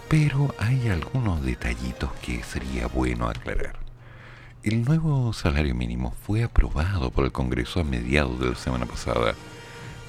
Pero 0.08 0.54
hay 0.58 0.88
algunos 0.88 1.44
detallitos 1.44 2.10
que 2.22 2.42
sería 2.42 2.86
bueno 2.86 3.28
aclarar. 3.28 3.76
El 4.62 4.86
nuevo 4.86 5.34
salario 5.34 5.74
mínimo 5.74 6.14
fue 6.26 6.44
aprobado 6.44 7.10
por 7.10 7.26
el 7.26 7.32
Congreso 7.32 7.80
a 7.80 7.84
mediados 7.84 8.40
de 8.40 8.48
la 8.48 8.56
semana 8.56 8.86
pasada, 8.86 9.34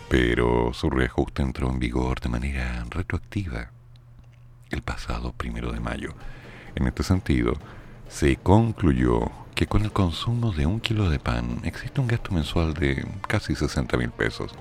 pero 0.08 0.72
su 0.74 0.90
reajuste 0.90 1.42
entró 1.42 1.70
en 1.70 1.80
vigor 1.80 2.22
de 2.22 2.30
manera 2.30 2.86
retroactiva 2.90 3.72
el 4.70 4.84
pasado 4.84 5.34
primero 5.34 5.74
de 5.74 5.82
mayo. 5.82 6.14
En 6.76 6.88
este 6.88 7.04
sentido, 7.04 7.56
se 8.08 8.38
concluyó 8.38 9.47
que 9.58 9.66
con 9.66 9.84
el 9.84 9.92
consumo 9.92 10.52
de 10.52 10.68
un 10.68 10.80
kilo 10.80 11.10
de 11.10 11.18
pan 11.18 11.62
existe 11.64 12.00
un 12.00 12.06
gasto 12.06 12.32
mensual 12.32 12.76
de 12.76 13.04
casi 13.28 13.56
60 13.56 13.98
mil 13.98 14.12
pesos. 14.12 14.52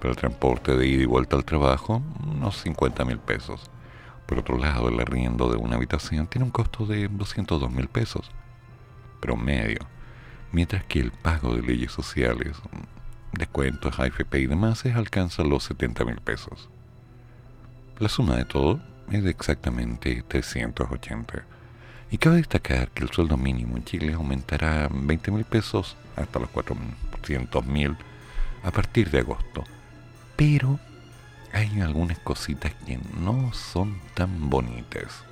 Para 0.00 0.10
el 0.10 0.16
transporte 0.18 0.76
de 0.76 0.86
ida 0.86 1.02
y 1.04 1.06
vuelta 1.06 1.34
al 1.34 1.46
trabajo, 1.46 2.02
unos 2.22 2.58
50 2.58 3.06
mil 3.06 3.16
pesos. 3.16 3.70
Por 4.26 4.40
otro 4.40 4.58
lado, 4.58 4.90
el 4.90 5.00
arriendo 5.00 5.48
de 5.48 5.56
una 5.56 5.76
habitación 5.76 6.26
tiene 6.26 6.44
un 6.44 6.50
costo 6.50 6.84
de 6.84 7.08
202 7.08 7.72
mil 7.72 7.88
pesos 7.88 8.30
promedio, 9.18 9.80
mientras 10.52 10.84
que 10.84 11.00
el 11.00 11.10
pago 11.10 11.56
de 11.56 11.62
leyes 11.62 11.92
sociales, 11.92 12.58
descuentos, 13.32 13.98
AFP 13.98 14.40
y 14.40 14.46
demás 14.46 14.84
alcanza 14.84 15.42
los 15.42 15.64
70 15.64 16.04
mil 16.04 16.20
pesos. 16.20 16.68
La 17.98 18.10
suma 18.10 18.36
de 18.36 18.44
todo 18.44 18.78
es 19.10 19.24
de 19.24 19.30
exactamente 19.30 20.22
380 20.28 21.51
y 22.12 22.18
cabe 22.18 22.36
destacar 22.36 22.90
que 22.90 23.04
el 23.04 23.10
sueldo 23.10 23.38
mínimo 23.38 23.78
en 23.78 23.84
Chile 23.84 24.12
aumentará 24.12 24.86
20 24.92 25.30
mil 25.30 25.46
pesos 25.46 25.96
hasta 26.14 26.38
los 26.38 26.50
400 26.50 27.64
mil 27.64 27.96
a 28.62 28.70
partir 28.70 29.10
de 29.10 29.20
agosto. 29.20 29.64
Pero 30.36 30.78
hay 31.54 31.80
algunas 31.80 32.18
cositas 32.18 32.74
que 32.86 33.00
no 33.18 33.54
son 33.54 33.98
tan 34.12 34.50
bonitas. 34.50 35.24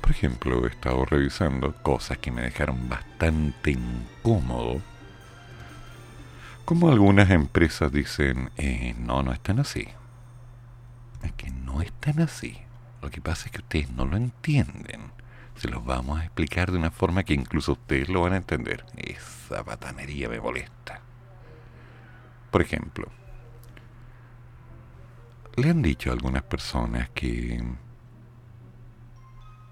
Por 0.00 0.12
ejemplo, 0.12 0.64
he 0.64 0.68
estado 0.68 1.04
revisando 1.04 1.74
cosas 1.82 2.18
que 2.18 2.30
me 2.30 2.42
dejaron 2.42 2.88
bastante 2.88 3.72
incómodo. 3.72 4.80
Como 6.64 6.90
algunas 6.90 7.28
empresas 7.30 7.90
dicen, 7.90 8.50
eh, 8.56 8.94
no, 9.00 9.24
no 9.24 9.32
están 9.32 9.58
así. 9.58 9.88
Es 11.24 11.32
que 11.32 11.50
no 11.50 11.82
están 11.82 12.20
así. 12.20 12.56
Lo 13.02 13.10
que 13.10 13.20
pasa 13.20 13.46
es 13.46 13.50
que 13.50 13.62
ustedes 13.62 13.90
no 13.90 14.04
lo 14.04 14.16
entienden 14.16 15.15
se 15.56 15.68
los 15.68 15.84
vamos 15.84 16.20
a 16.20 16.24
explicar 16.24 16.70
de 16.70 16.78
una 16.78 16.90
forma 16.90 17.24
que 17.24 17.34
incluso 17.34 17.72
ustedes 17.72 18.08
lo 18.08 18.22
van 18.22 18.34
a 18.34 18.38
entender. 18.38 18.84
Esa 18.96 19.64
patanería 19.64 20.28
me 20.28 20.40
molesta. 20.40 21.00
Por 22.50 22.62
ejemplo, 22.62 23.10
le 25.56 25.70
han 25.70 25.82
dicho 25.82 26.10
a 26.10 26.12
algunas 26.12 26.42
personas 26.42 27.10
que 27.10 27.62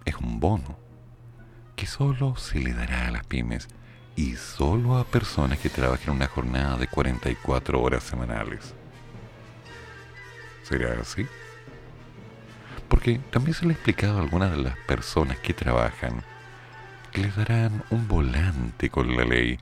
es 0.04 0.14
un 0.16 0.40
bono 0.40 0.78
que 1.76 1.86
solo 1.86 2.36
se 2.36 2.58
le 2.58 2.72
dará 2.72 3.08
a 3.08 3.10
las 3.10 3.26
pymes 3.26 3.68
y 4.16 4.36
solo 4.36 4.96
a 4.96 5.04
personas 5.04 5.58
que 5.58 5.68
trabajen 5.68 6.10
una 6.10 6.28
jornada 6.28 6.76
de 6.76 6.86
44 6.86 7.80
horas 7.80 8.04
semanales. 8.04 8.74
¿Será 10.62 11.00
así? 11.00 11.26
Porque 12.94 13.18
también 13.32 13.54
se 13.54 13.66
le 13.66 13.72
ha 13.72 13.74
explicado 13.74 14.18
a 14.18 14.22
algunas 14.22 14.52
de 14.52 14.62
las 14.62 14.78
personas 14.86 15.36
que 15.40 15.52
trabajan 15.52 16.22
que 17.10 17.22
les 17.22 17.34
darán 17.34 17.82
un 17.90 18.06
volante 18.06 18.88
con 18.88 19.16
la 19.16 19.24
ley 19.24 19.58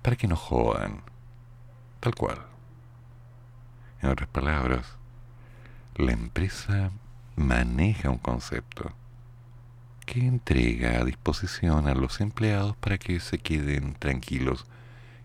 para 0.00 0.16
que 0.16 0.26
no 0.26 0.36
jodan. 0.36 1.02
Tal 2.00 2.14
cual. 2.14 2.38
En 4.00 4.08
otras 4.08 4.30
palabras, 4.30 4.96
la 5.96 6.12
empresa 6.12 6.92
maneja 7.36 8.08
un 8.08 8.16
concepto 8.16 8.90
que 10.06 10.20
entrega 10.20 10.98
a 10.98 11.04
disposición 11.04 11.88
a 11.88 11.94
los 11.94 12.22
empleados 12.22 12.74
para 12.78 12.96
que 12.96 13.20
se 13.20 13.36
queden 13.36 13.92
tranquilos 13.96 14.64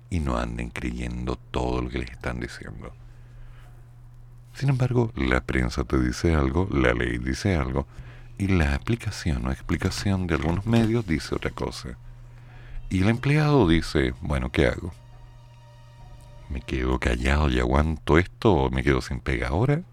y 0.10 0.20
no 0.20 0.38
anden 0.38 0.70
creyendo 0.70 1.38
todo 1.38 1.82
lo 1.82 1.90
que 1.90 2.00
les 2.00 2.12
están 2.12 2.42
diciendo. 2.42 2.94
Sin 4.58 4.70
embargo, 4.70 5.12
la 5.16 5.42
prensa 5.42 5.84
te 5.84 6.00
dice 6.00 6.34
algo, 6.34 6.68
la 6.72 6.92
ley 6.92 7.20
dice 7.20 7.56
algo, 7.56 7.86
y 8.40 8.48
la 8.48 8.74
aplicación 8.74 9.46
o 9.46 9.52
explicación 9.52 10.26
de 10.26 10.34
algunos 10.34 10.66
medios 10.66 11.06
dice 11.06 11.36
otra 11.36 11.52
cosa. 11.52 11.90
Y 12.90 13.04
el 13.04 13.10
empleado 13.10 13.68
dice, 13.68 14.16
bueno, 14.20 14.52
¿qué 14.52 14.66
hago? 14.66 14.92
¿Me 16.50 16.62
quedo 16.62 16.98
callado 16.98 17.52
y 17.52 17.60
aguanto 17.60 18.18
esto 18.18 18.52
o 18.52 18.72
me 18.72 18.82
quedo 18.82 19.00
sin 19.00 19.20
pega 19.20 19.50
ahora? 19.50 19.84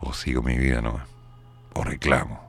¿O 0.00 0.12
sigo 0.14 0.42
mi 0.42 0.58
vida 0.58 0.82
no? 0.82 0.98
¿O 1.74 1.84
reclamo? 1.84 2.40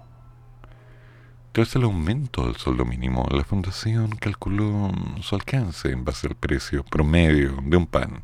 Tras 1.51 1.75
el 1.75 1.83
aumento 1.83 2.47
del 2.47 2.55
sueldo 2.55 2.83
mínimo, 2.83 3.27
la 3.29 3.43
fundación 3.43 4.15
calculó 4.15 4.91
su 5.21 5.35
alcance 5.35 5.91
en 5.91 6.03
base 6.03 6.25
al 6.25 6.35
precio 6.35 6.83
promedio 6.83 7.59
de 7.61 7.77
un 7.77 7.85
pan 7.85 8.23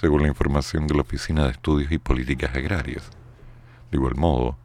según 0.00 0.22
la 0.22 0.28
información 0.28 0.86
de 0.86 0.94
la 0.94 1.00
Oficina 1.00 1.44
de 1.44 1.50
Estudios 1.50 1.90
y 1.90 1.98
Políticas 1.98 2.54
Agrarias. 2.54 3.10
De 3.90 3.96
igual 3.96 4.14
modo, 4.14 4.56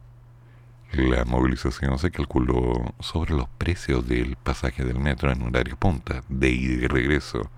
la 0.92 1.24
movilización 1.24 1.98
se 1.98 2.12
calculó 2.12 2.94
sobre 3.00 3.34
los 3.34 3.48
precios 3.48 4.06
del 4.06 4.36
pasaje 4.36 4.84
del 4.84 5.00
metro 5.00 5.32
en 5.32 5.42
horario 5.42 5.76
punta, 5.76 6.22
de 6.28 6.50
ida 6.50 6.84
y 6.84 6.86
regreso, 6.86 7.50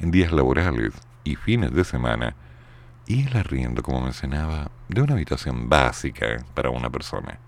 en 0.00 0.10
días 0.10 0.32
laborales 0.32 0.92
y 1.22 1.36
fines 1.36 1.72
de 1.72 1.84
semana, 1.84 2.34
y 3.06 3.28
el 3.28 3.36
arriendo, 3.36 3.82
como 3.84 4.00
mencionaba, 4.00 4.72
de 4.88 5.02
una 5.02 5.14
habitación 5.14 5.68
básica 5.68 6.44
para 6.54 6.70
una 6.70 6.90
persona. 6.90 7.38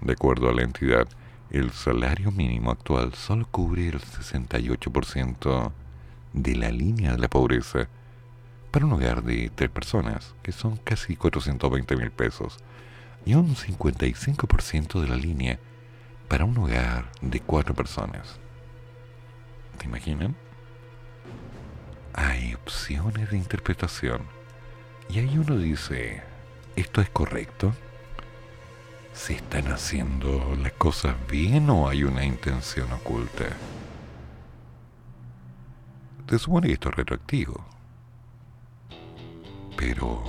De 0.00 0.12
acuerdo 0.12 0.48
a 0.48 0.54
la 0.54 0.62
entidad, 0.62 1.08
el 1.50 1.72
salario 1.72 2.30
mínimo 2.30 2.70
actual 2.70 3.14
solo 3.14 3.48
cubre 3.50 3.88
el 3.88 4.00
68% 4.00 5.72
de 6.34 6.54
la 6.54 6.70
línea 6.70 7.12
de 7.12 7.18
la 7.18 7.28
pobreza 7.28 7.88
para 8.70 8.86
un 8.86 8.92
hogar 8.92 9.22
de 9.22 9.50
tres 9.54 9.70
personas, 9.70 10.34
que 10.42 10.52
son 10.52 10.76
casi 10.76 11.16
420 11.16 11.96
mil 11.96 12.10
pesos, 12.10 12.58
y 13.24 13.34
un 13.34 13.54
55% 13.54 15.00
de 15.00 15.08
la 15.08 15.16
línea 15.16 15.58
para 16.28 16.44
un 16.44 16.56
hogar 16.58 17.10
de 17.20 17.40
cuatro 17.40 17.74
personas. 17.74 18.38
¿Te 19.78 19.86
imaginan? 19.86 20.36
Hay 22.12 22.54
opciones 22.54 23.30
de 23.30 23.36
interpretación 23.36 24.22
Y 25.08 25.20
ahí 25.20 25.38
uno 25.38 25.56
dice, 25.56 26.22
¿esto 26.76 27.00
es 27.00 27.10
correcto? 27.10 27.74
¿Se 29.12 29.34
están 29.34 29.72
haciendo 29.72 30.56
las 30.62 30.72
cosas 30.72 31.16
bien 31.28 31.68
o 31.70 31.88
hay 31.88 32.04
una 32.04 32.24
intención 32.24 32.92
oculta? 32.92 33.46
Se 36.28 36.38
supone 36.38 36.68
que 36.68 36.74
esto 36.74 36.90
es 36.90 36.94
retroactivo. 36.94 37.64
Pero, 39.76 40.22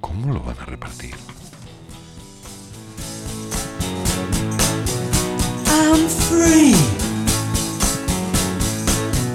¿cómo 0.00 0.32
lo 0.32 0.40
van 0.40 0.58
a 0.58 0.64
repartir? 0.64 1.14
I'm 5.66 6.08
free. 6.08 6.74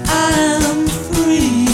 I'm 0.08 0.86
free. 0.86 1.69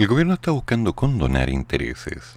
El 0.00 0.08
gobierno 0.08 0.32
está 0.32 0.50
buscando 0.50 0.94
condonar 0.94 1.50
intereses 1.50 2.36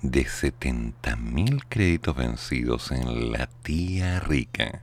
de 0.00 0.24
70.000 0.24 1.64
créditos 1.68 2.16
vencidos 2.16 2.92
en 2.92 3.30
la 3.30 3.46
tía 3.46 4.20
rica. 4.20 4.80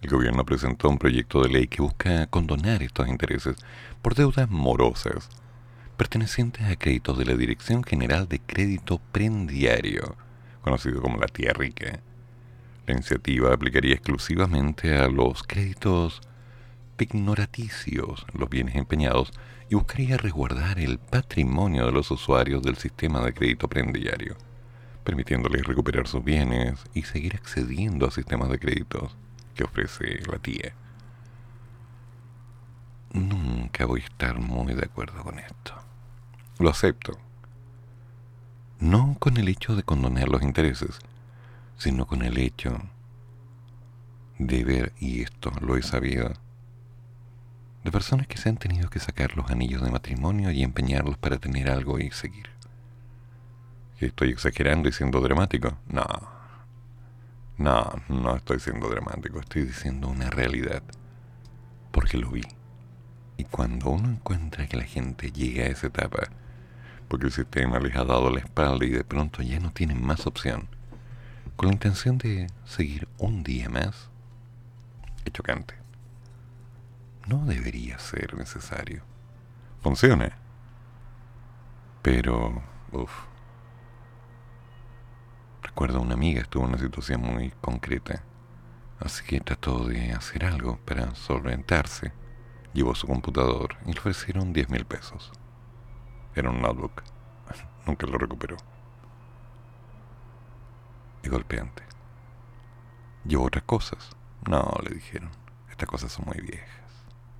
El 0.00 0.08
gobierno 0.08 0.42
presentó 0.46 0.88
un 0.88 0.96
proyecto 0.96 1.42
de 1.42 1.50
ley 1.50 1.66
que 1.66 1.82
busca 1.82 2.26
condonar 2.28 2.82
estos 2.82 3.08
intereses 3.08 3.56
por 4.00 4.14
deudas 4.14 4.48
morosas 4.48 5.28
pertenecientes 5.98 6.62
a 6.62 6.76
créditos 6.76 7.18
de 7.18 7.26
la 7.26 7.34
Dirección 7.34 7.84
General 7.84 8.26
de 8.26 8.40
Crédito 8.40 9.02
Prendiario, 9.12 10.16
conocido 10.62 11.02
como 11.02 11.18
la 11.18 11.26
tía 11.26 11.52
rica. 11.52 12.00
La 12.86 12.94
iniciativa 12.94 13.52
aplicaría 13.52 13.96
exclusivamente 13.96 14.96
a 14.96 15.08
los 15.08 15.42
créditos 15.42 16.22
pignoraticios, 16.96 18.24
los 18.32 18.48
bienes 18.48 18.76
empeñados, 18.76 19.30
y 19.70 19.76
buscaría 19.76 20.16
resguardar 20.16 20.80
el 20.80 20.98
patrimonio 20.98 21.86
de 21.86 21.92
los 21.92 22.10
usuarios 22.10 22.60
del 22.60 22.76
sistema 22.76 23.20
de 23.20 23.32
crédito 23.32 23.68
prendiario, 23.68 24.36
permitiéndoles 25.04 25.64
recuperar 25.64 26.08
sus 26.08 26.24
bienes 26.24 26.80
y 26.92 27.02
seguir 27.02 27.36
accediendo 27.36 28.04
a 28.04 28.10
sistemas 28.10 28.48
de 28.50 28.58
créditos 28.58 29.16
que 29.54 29.62
ofrece 29.62 30.22
la 30.28 30.38
tía. 30.38 30.74
Nunca 33.12 33.86
voy 33.86 34.00
a 34.00 34.04
estar 34.04 34.40
muy 34.40 34.74
de 34.74 34.86
acuerdo 34.86 35.22
con 35.22 35.38
esto. 35.38 35.74
Lo 36.58 36.68
acepto. 36.68 37.16
No 38.80 39.16
con 39.20 39.36
el 39.36 39.46
hecho 39.46 39.76
de 39.76 39.84
condonar 39.84 40.28
los 40.28 40.42
intereses, 40.42 40.98
sino 41.78 42.08
con 42.08 42.22
el 42.22 42.38
hecho 42.38 42.76
de 44.40 44.64
ver, 44.64 44.92
y 44.98 45.22
esto 45.22 45.52
lo 45.60 45.76
he 45.76 45.82
sabido, 45.82 46.32
de 47.84 47.90
personas 47.90 48.26
que 48.26 48.36
se 48.36 48.48
han 48.48 48.56
tenido 48.56 48.90
que 48.90 48.98
sacar 48.98 49.36
los 49.36 49.50
anillos 49.50 49.82
de 49.82 49.90
matrimonio 49.90 50.50
y 50.50 50.62
empeñarlos 50.62 51.16
para 51.16 51.38
tener 51.38 51.70
algo 51.70 51.98
y 51.98 52.10
seguir. 52.10 52.50
¿Que 53.98 54.06
estoy 54.06 54.30
exagerando 54.30 54.88
y 54.88 54.92
siendo 54.92 55.20
dramático? 55.20 55.78
No. 55.88 56.06
No, 57.56 57.90
no 58.08 58.36
estoy 58.36 58.60
siendo 58.60 58.88
dramático, 58.88 59.40
estoy 59.40 59.64
diciendo 59.64 60.08
una 60.08 60.30
realidad. 60.30 60.82
Porque 61.90 62.18
lo 62.18 62.30
vi. 62.30 62.42
Y 63.36 63.44
cuando 63.44 63.90
uno 63.90 64.10
encuentra 64.10 64.66
que 64.66 64.76
la 64.76 64.84
gente 64.84 65.32
llega 65.32 65.64
a 65.64 65.68
esa 65.68 65.86
etapa, 65.86 66.28
porque 67.08 67.26
el 67.26 67.32
sistema 67.32 67.78
les 67.80 67.96
ha 67.96 68.04
dado 68.04 68.30
la 68.30 68.40
espalda 68.40 68.84
y 68.84 68.90
de 68.90 69.04
pronto 69.04 69.42
ya 69.42 69.58
no 69.58 69.72
tienen 69.72 70.04
más 70.04 70.26
opción, 70.26 70.68
con 71.56 71.68
la 71.68 71.74
intención 71.74 72.18
de 72.18 72.46
seguir 72.64 73.08
un 73.18 73.42
día 73.42 73.68
más, 73.68 74.10
es 75.24 75.32
chocante 75.32 75.79
no 77.30 77.44
debería 77.46 77.96
ser 78.00 78.34
necesario. 78.34 79.04
Funciona. 79.80 80.36
Pero, 82.02 82.60
uff. 82.90 83.12
Recuerdo 85.62 86.00
una 86.00 86.14
amiga 86.14 86.40
estuvo 86.40 86.64
en 86.64 86.70
una 86.70 86.78
situación 86.78 87.20
muy 87.20 87.50
concreta, 87.60 88.24
así 88.98 89.22
que 89.24 89.40
trató 89.40 89.86
de 89.86 90.12
hacer 90.12 90.44
algo 90.44 90.78
para 90.78 91.14
solventarse. 91.14 92.12
Llevó 92.72 92.96
su 92.96 93.06
computador 93.06 93.76
y 93.86 93.92
le 93.92 94.00
ofrecieron 94.00 94.52
10 94.52 94.68
mil 94.68 94.84
pesos. 94.84 95.30
Era 96.34 96.50
un 96.50 96.60
notebook. 96.60 97.02
Nunca 97.86 98.08
lo 98.08 98.18
recuperó. 98.18 98.56
Y 101.22 101.28
golpeante. 101.28 101.84
Llevó 103.24 103.44
otras 103.44 103.64
cosas. 103.64 104.10
No, 104.48 104.68
le 104.82 104.96
dijeron. 104.96 105.30
Estas 105.70 105.88
cosas 105.88 106.10
son 106.10 106.24
muy 106.26 106.40
viejas. 106.40 106.79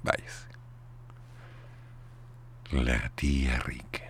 Váyase. 0.03 0.49
La 2.73 3.11
tía 3.17 3.59
Rique. 3.61 4.09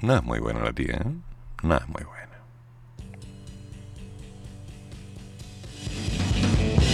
Nada 0.00 0.20
no 0.20 0.28
muy 0.28 0.38
buena 0.38 0.60
la 0.60 0.72
tía, 0.72 0.96
¿eh? 0.96 1.14
Nada 1.62 1.86
no 1.86 1.92
muy 1.94 2.04
buena. 2.04 2.20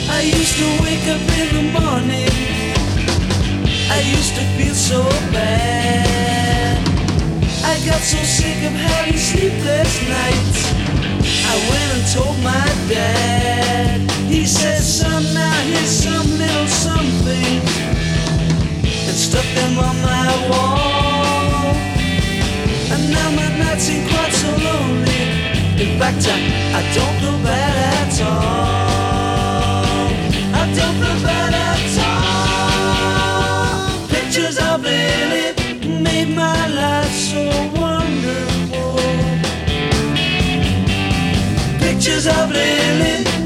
I 0.09 0.23
used 0.23 0.57
to 0.59 0.83
wake 0.83 1.07
up 1.09 1.21
in 1.37 1.49
the 1.57 1.81
morning. 1.81 2.67
I 3.91 4.01
used 4.01 4.35
to 4.37 4.43
feel 4.57 4.75
so 4.75 5.03
bad. 5.33 6.79
I 7.65 7.79
got 7.87 8.01
so 8.01 8.19
sick 8.25 8.65
of 8.65 8.73
having 8.73 9.19
sleepless 9.19 10.09
nights. 10.09 10.73
I 11.45 11.55
went 11.71 11.93
and 11.95 12.07
told 12.15 12.39
my 12.43 12.67
dad. 12.89 14.16
He 14.29 14.45
said, 14.45 14.83
son, 14.83 15.23
now 15.35 15.55
here's 15.63 15.91
some 15.91 16.29
little 16.37 16.67
something. 16.67 17.61
And 19.07 19.17
stuck 19.17 19.47
them 19.55 19.79
on 19.79 19.97
my 20.03 20.49
wall. 20.51 21.75
And 22.93 23.11
now 23.11 23.31
my 23.31 23.49
nights 23.59 23.85
seem 23.85 24.07
quite 24.09 24.33
so 24.33 24.49
lonely. 24.51 25.23
In 25.81 25.99
fact, 25.99 26.27
I, 26.29 26.37
I 26.79 26.83
don't 26.95 27.17
feel 27.21 27.39
bad 27.45 27.77
at 27.95 28.21
all. 28.23 28.97
I 30.55 30.63
don't 30.75 30.97
feel 31.03 31.19
bad 31.23 31.55
at 31.71 31.99
all. 34.01 34.09
Pictures 34.09 34.59
of 34.59 34.83
Lily 34.83 35.55
made 36.03 36.31
my 36.35 36.67
life 36.69 37.13
so 37.13 37.43
wonderful. 37.81 38.99
Pictures 41.79 42.27
of 42.27 42.51
Lily 42.51 43.46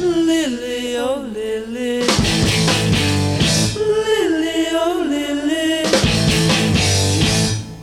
Lily, 0.00 0.96
oh 0.96 1.26
Lily, 1.34 2.06
Lily, 3.74 4.66
oh 4.70 5.04
Lily. 5.08 5.84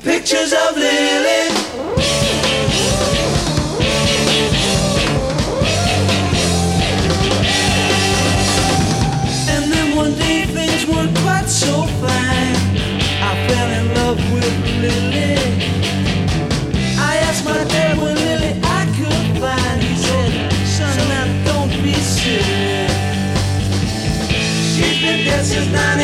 Pictures 0.02 0.54
of 0.54 0.78
Lily. 0.78 1.35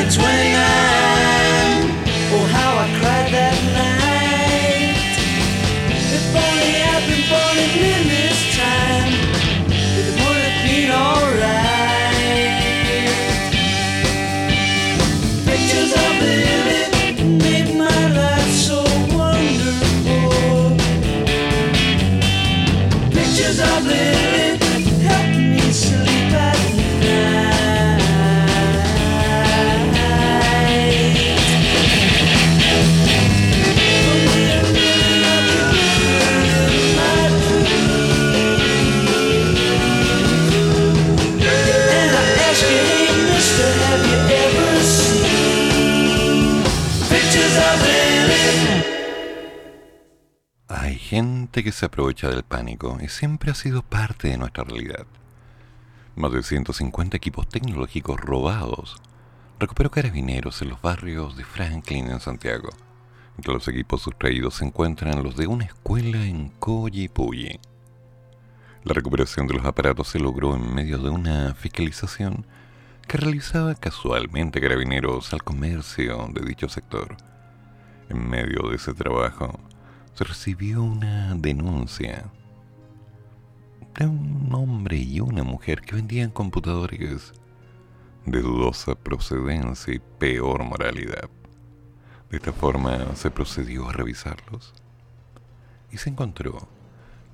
its 0.02 0.18
way 0.18 0.56
out. 0.56 0.90
Gente 51.52 51.66
que 51.66 51.74
se 51.74 51.86
aprovecha 51.86 52.30
del 52.30 52.44
pánico 52.44 52.98
y 53.02 53.10
siempre 53.10 53.52
ha 53.52 53.54
sido 53.54 53.84
parte 53.84 54.30
de 54.30 54.38
nuestra 54.38 54.64
realidad. 54.64 55.06
Más 56.16 56.32
de 56.32 56.44
150 56.44 57.18
equipos 57.18 57.50
tecnológicos 57.50 58.18
robados 58.22 58.96
recuperó 59.60 59.92
carabineros 59.92 60.62
en 60.62 60.70
los 60.70 60.82
barrios 60.82 61.36
de 61.36 61.44
Franklin 61.44 62.10
en 62.10 62.22
Santiago. 62.22 62.70
Entre 63.36 63.54
los 63.54 63.68
equipos 63.68 64.02
sustraídos 64.02 64.56
se 64.56 64.66
encuentran 64.66 65.22
los 65.24 65.36
de 65.36 65.48
una 65.48 65.66
escuela 65.66 66.24
en 66.24 66.52
Coyipulli. 66.52 67.60
La 68.86 68.94
recuperación 68.94 69.46
de 69.48 69.56
los 69.56 69.66
aparatos 69.66 70.08
se 70.08 70.20
logró 70.20 70.56
en 70.56 70.74
medio 70.74 71.00
de 71.00 71.10
una 71.10 71.54
fiscalización 71.54 72.46
que 73.10 73.18
realizaba 73.18 73.76
casualmente 73.76 74.62
carabineros 74.62 75.34
al 75.34 75.44
comercio 75.44 76.30
de 76.34 76.46
dicho 76.46 76.70
sector. 76.70 77.18
En 78.08 78.30
medio 78.30 78.70
de 78.70 78.78
ese 78.78 78.94
trabajo, 78.94 79.60
se 80.13 80.24
recibió 80.24 80.84
una 80.84 81.34
denuncia 81.36 82.26
de 83.95 84.08
un 84.08 84.50
hombre 84.54 84.97
y 84.97 85.19
una 85.19 85.43
mujer 85.43 85.82
que 85.82 85.95
vendían 85.95 86.32
computadores 86.32 87.34
de 88.26 88.41
dudosa 88.41 88.95
procedencia 88.95 89.93
y 89.93 90.00
peor 90.00 90.63
moralidad. 90.63 91.30
De 92.30 92.38
esta 92.38 92.54
forma 92.54 93.15
se 93.15 93.32
procedió 93.32 93.89
a 93.89 93.93
revisarlos 93.93 94.74
y 95.91 95.97
se 95.97 96.10
encontró 96.10 96.67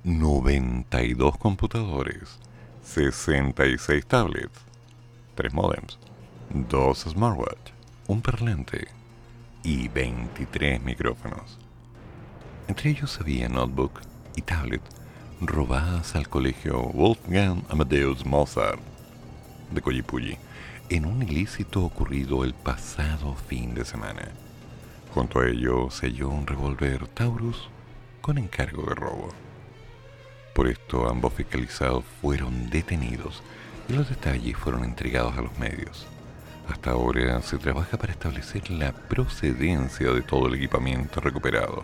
92 0.04 1.36
computadores, 1.38 2.38
66 2.82 4.06
tablets, 4.06 4.60
3 5.34 5.52
modems, 5.52 5.98
2 6.50 6.98
smartwatch, 7.10 7.72
un 8.06 8.22
parlante 8.22 8.88
y 9.62 9.88
23 9.88 10.82
micrófonos. 10.82 11.58
Entre 12.68 12.90
ellos 12.90 13.18
había 13.18 13.48
notebook 13.48 14.02
y 14.36 14.42
tablet 14.42 14.82
robadas 15.40 16.14
al 16.14 16.28
colegio 16.28 16.82
Wolfgang 16.82 17.62
Amadeus 17.70 18.26
Mozart 18.26 18.80
de 19.70 19.80
Coyipulli 19.80 20.36
en 20.90 21.06
un 21.06 21.22
ilícito 21.22 21.82
ocurrido 21.82 22.44
el 22.44 22.52
pasado 22.52 23.34
fin 23.34 23.74
de 23.74 23.86
semana. 23.86 24.28
Junto 25.14 25.40
a 25.40 25.48
ello 25.48 25.90
se 25.90 26.08
halló 26.08 26.28
un 26.28 26.46
revólver 26.46 27.06
Taurus 27.08 27.70
con 28.20 28.36
encargo 28.36 28.82
de 28.82 28.94
robo. 28.94 29.30
Por 30.54 30.68
esto 30.68 31.08
ambos 31.08 31.32
fiscalizados 31.32 32.04
fueron 32.20 32.68
detenidos 32.68 33.42
y 33.88 33.94
los 33.94 34.10
detalles 34.10 34.58
fueron 34.58 34.84
entregados 34.84 35.38
a 35.38 35.42
los 35.42 35.58
medios. 35.58 36.06
Hasta 36.68 36.90
ahora 36.90 37.40
se 37.40 37.56
trabaja 37.56 37.96
para 37.96 38.12
establecer 38.12 38.70
la 38.70 38.92
procedencia 38.92 40.12
de 40.12 40.20
todo 40.20 40.48
el 40.48 40.54
equipamiento 40.56 41.20
recuperado. 41.20 41.82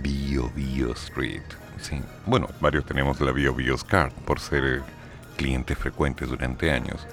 Bio 0.00 0.50
Bio 0.54 0.92
Street. 0.92 1.42
Sí, 1.80 2.00
bueno, 2.26 2.48
varios 2.60 2.86
tenemos 2.86 3.20
la 3.20 3.32
Bio 3.32 3.54
Bio 3.54 3.76
Card 3.76 4.12
por 4.24 4.40
ser 4.40 4.64
eh, 4.64 4.80
clientes 5.36 5.76
frecuentes 5.76 6.28
durante 6.28 6.70
años. 6.70 7.06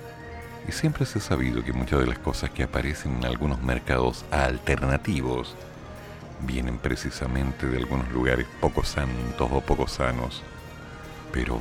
Y 0.67 0.71
siempre 0.71 1.05
se 1.05 1.19
ha 1.19 1.21
sabido 1.21 1.63
que 1.63 1.73
muchas 1.73 1.99
de 1.99 2.07
las 2.07 2.19
cosas 2.19 2.51
que 2.51 2.63
aparecen 2.63 3.17
en 3.17 3.25
algunos 3.25 3.61
mercados 3.61 4.25
alternativos 4.29 5.55
vienen 6.41 6.77
precisamente 6.77 7.67
de 7.67 7.77
algunos 7.77 8.09
lugares 8.11 8.45
poco 8.61 8.83
santos 8.83 9.49
o 9.51 9.61
poco 9.61 9.87
sanos. 9.87 10.43
Pero 11.31 11.59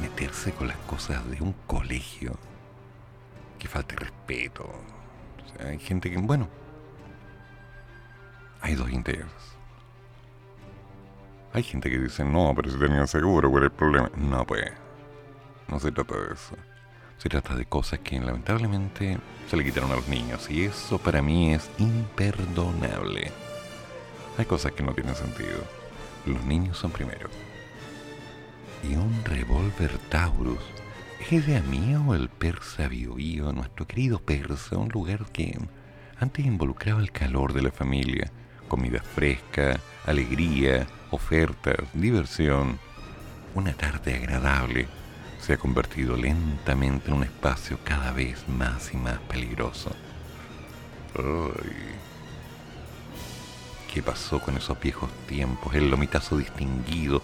meterse 0.00 0.52
con 0.52 0.68
las 0.68 0.76
cosas 0.78 1.28
de 1.30 1.40
un 1.40 1.54
colegio, 1.66 2.36
que 3.58 3.68
falte 3.68 3.94
respeto. 3.96 4.64
O 4.64 5.56
sea, 5.56 5.68
hay 5.68 5.78
gente 5.78 6.10
que, 6.10 6.16
bueno, 6.16 6.48
hay 8.60 8.74
dos 8.74 8.90
intereses. 8.90 9.59
Hay 11.52 11.62
gente 11.62 11.90
que 11.90 11.98
dice, 11.98 12.24
no, 12.24 12.52
pero 12.54 12.70
si 12.70 12.78
tenían 12.78 13.08
seguro, 13.08 13.50
¿cuál 13.50 13.64
es 13.64 13.70
el 13.70 13.76
problema? 13.76 14.10
No, 14.16 14.46
pues, 14.46 14.70
no 15.68 15.80
se 15.80 15.90
trata 15.90 16.16
de 16.16 16.34
eso. 16.34 16.56
Se 17.18 17.28
trata 17.28 17.54
de 17.54 17.66
cosas 17.66 17.98
que 17.98 18.18
lamentablemente 18.20 19.18
se 19.48 19.56
le 19.56 19.64
quitaron 19.64 19.92
a 19.92 19.96
los 19.96 20.08
niños 20.08 20.48
y 20.50 20.64
eso 20.64 20.98
para 20.98 21.20
mí 21.20 21.52
es 21.52 21.70
imperdonable. 21.78 23.30
Hay 24.38 24.44
cosas 24.44 24.72
que 24.72 24.82
no 24.82 24.94
tienen 24.94 25.14
sentido. 25.14 25.58
Los 26.24 26.44
niños 26.44 26.78
son 26.78 26.92
primero. 26.92 27.28
Y 28.88 28.94
un 28.94 29.22
revólver 29.24 29.98
Taurus 30.08 30.62
¿Es 31.20 31.32
idea 31.32 31.60
mía 31.60 32.00
o 32.00 32.14
el 32.14 32.30
persa 32.30 32.88
Bio 32.88 33.14
Bio, 33.14 33.52
nuestro 33.52 33.86
querido 33.86 34.18
persa, 34.20 34.78
un 34.78 34.88
lugar 34.88 35.26
que 35.30 35.58
antes 36.18 36.46
involucraba 36.46 37.00
el 37.00 37.12
calor 37.12 37.52
de 37.52 37.60
la 37.60 37.70
familia, 37.70 38.32
comida 38.68 39.02
fresca, 39.02 39.78
alegría, 40.06 40.86
ofertas, 41.10 41.76
diversión? 41.92 42.78
Una 43.54 43.72
tarde 43.72 44.14
agradable 44.14 44.88
se 45.40 45.54
ha 45.54 45.56
convertido 45.56 46.16
lentamente 46.16 47.08
en 47.08 47.14
un 47.14 47.24
espacio 47.24 47.78
cada 47.84 48.12
vez 48.12 48.48
más 48.48 48.92
y 48.92 48.96
más 48.96 49.18
peligroso. 49.20 49.90
Ay. 51.16 51.96
¿Qué 53.92 54.02
pasó 54.02 54.40
con 54.40 54.56
esos 54.56 54.78
viejos 54.78 55.10
tiempos? 55.26 55.74
El 55.74 55.90
lomitazo 55.90 56.36
distinguido, 56.36 57.22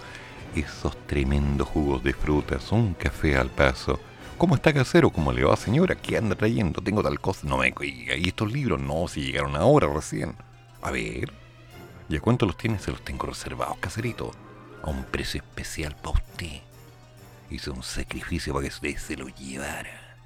esos 0.57 0.97
tremendos 1.07 1.69
jugos 1.69 2.03
de 2.03 2.13
frutas, 2.13 2.73
un 2.73 2.95
café 2.95 3.37
al 3.37 3.51
paso. 3.51 4.01
¿Cómo 4.37 4.57
está 4.57 4.73
casero? 4.73 5.11
¿Cómo 5.11 5.33
le 5.33 5.45
va, 5.45 5.57
señora? 5.57 5.95
¿Qué 5.95 6.17
anda 6.17 6.35
trayendo? 6.35 6.83
Tengo 6.83 7.03
tal 7.03 7.21
cosa. 7.21 7.47
No 7.47 7.59
me... 7.59 7.73
¿Y 7.81 8.29
estos 8.29 8.53
libros? 8.53 8.81
No, 8.81 9.07
si 9.07 9.23
llegaron 9.23 9.55
ahora 9.55 9.87
recién. 9.87 10.35
A 10.83 10.91
ver. 10.91 11.46
¿Y 12.09 12.17
a 12.17 12.21
cuánto 12.21 12.47
los 12.47 12.57
tiene? 12.57 12.79
Se 12.79 12.91
los 12.91 13.03
tengo 13.03 13.27
reservados, 13.27 13.79
caserito. 13.79 14.31
A 14.83 14.91
un 14.91 15.05
precio 15.05 15.41
especial 15.41 15.97
para 15.97 16.19
usted. 16.19 16.61
Hice 17.51 17.71
un 17.71 17.83
sacrificio 17.83 18.53
para 18.53 18.65
que 18.65 18.75
usted 18.75 18.97
se 18.97 19.17
lo 19.17 19.29
llevara. 19.29 20.17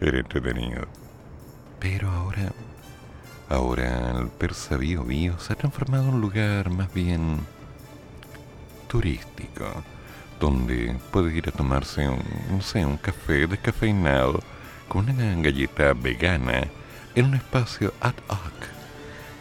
Era 0.00 0.18
entretenido. 0.18 0.86
Pero 1.78 2.10
ahora 2.10 2.52
Ahora 3.50 4.12
el 4.16 4.28
Persa 4.28 4.76
Bio 4.76 5.02
Bio 5.02 5.36
se 5.40 5.52
ha 5.52 5.56
transformado 5.56 6.04
en 6.04 6.14
un 6.14 6.20
lugar 6.20 6.70
más 6.70 6.94
bien 6.94 7.40
turístico, 8.86 9.66
donde 10.38 10.96
puede 11.10 11.36
ir 11.36 11.48
a 11.48 11.50
tomarse 11.50 12.08
un, 12.08 12.22
no 12.48 12.62
sé, 12.62 12.86
un 12.86 12.96
café 12.96 13.48
descafeinado 13.48 14.40
con 14.86 15.10
una 15.10 15.34
galleta 15.42 15.94
vegana 15.94 16.62
en 17.16 17.24
un 17.24 17.34
espacio 17.34 17.92
ad 18.00 18.14
hoc 18.28 18.79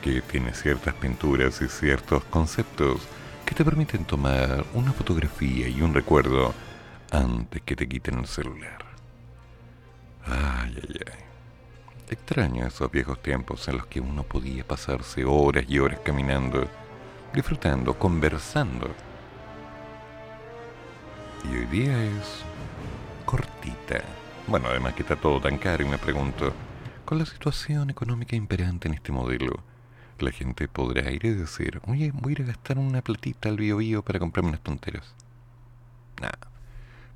que 0.02 0.22
tiene 0.22 0.54
ciertas 0.54 0.94
pinturas 0.96 1.62
y 1.62 1.68
ciertos 1.68 2.24
conceptos 2.26 3.02
que 3.46 3.56
te 3.56 3.66
permiten 3.66 4.06
tomar 4.06 4.66
una 4.74 4.94
fotografía 4.94 5.68
y 5.68 5.82
un 5.82 5.94
recuerdo 5.94 6.54
antes 7.12 7.62
que 7.64 7.76
te 7.76 7.88
quiten 7.88 8.20
el 8.20 8.28
celular. 8.28 8.86
Ay, 10.26 10.78
ay, 10.82 11.00
ay. 11.08 11.24
Extraño 12.10 12.66
esos 12.66 12.92
viejos 12.92 13.22
tiempos 13.22 13.68
en 13.68 13.78
los 13.78 13.86
que 13.86 14.00
uno 14.00 14.24
podía 14.24 14.68
pasarse 14.68 15.26
horas 15.26 15.66
y 15.68 15.80
horas 15.80 16.00
caminando, 16.04 16.68
disfrutando, 17.34 17.94
conversando. 17.94 18.90
Y 21.44 21.56
hoy 21.56 21.66
día 21.66 22.04
es 22.04 22.44
cortita. 23.26 24.02
Bueno, 24.48 24.70
además 24.70 24.94
que 24.94 25.04
está 25.04 25.16
todo 25.16 25.40
tan 25.40 25.58
caro 25.58 25.84
y 25.84 25.88
me 25.88 25.98
pregunto, 26.00 26.52
con 27.06 27.20
la 27.20 27.26
situación 27.26 27.90
económica 27.90 28.36
imperante 28.36 28.88
en 28.88 28.96
este 28.96 29.12
modelo, 29.12 29.64
la 30.22 30.32
gente 30.32 30.68
podrá 30.68 31.12
ir 31.12 31.26
y 31.26 31.34
decir, 31.34 31.82
oye, 31.88 32.12
voy 32.14 32.32
a 32.32 32.34
ir 32.34 32.42
a 32.44 32.46
gastar 32.46 32.78
una 32.78 33.02
platita 33.02 33.50
al 33.50 33.58
bio, 33.58 33.78
bio 33.78 34.04
para 34.04 34.20
comprarme 34.20 34.50
unas 34.50 34.62
tonteras. 34.62 35.14
Nada, 36.22 36.40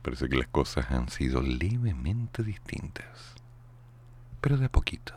parece 0.01 0.29
que 0.29 0.37
las 0.37 0.47
cosas 0.47 0.91
han 0.91 1.09
sido 1.09 1.41
levemente 1.41 2.43
distintas 2.43 3.33
pero 4.43 4.57
de 4.57 4.65
a 4.65 4.69
poquito. 4.69 5.13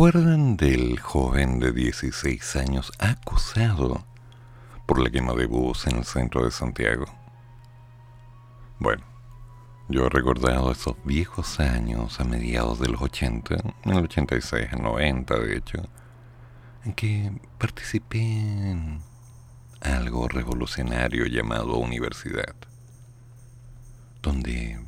Acuerdan 0.00 0.56
del 0.56 0.98
joven 0.98 1.60
de 1.60 1.72
16 1.72 2.56
años 2.56 2.90
acusado 2.98 4.02
por 4.86 4.98
la 4.98 5.10
quema 5.10 5.34
de 5.34 5.44
bus 5.44 5.86
en 5.86 5.98
el 5.98 6.06
centro 6.06 6.42
de 6.42 6.50
Santiago? 6.50 7.04
Bueno, 8.78 9.04
yo 9.90 10.06
he 10.06 10.08
recordado 10.08 10.72
esos 10.72 10.96
viejos 11.04 11.60
años 11.60 12.18
a 12.18 12.24
mediados 12.24 12.80
de 12.80 12.88
los 12.88 13.02
80, 13.02 13.56
en 13.84 13.92
el 13.92 14.04
86, 14.04 14.68
en 14.72 14.82
90 14.82 15.38
de 15.38 15.56
hecho, 15.58 15.82
en 16.86 16.94
que 16.94 17.30
participé 17.58 18.22
en 18.22 19.02
algo 19.82 20.28
revolucionario 20.28 21.26
llamado 21.26 21.76
universidad, 21.76 22.54
donde 24.22 24.80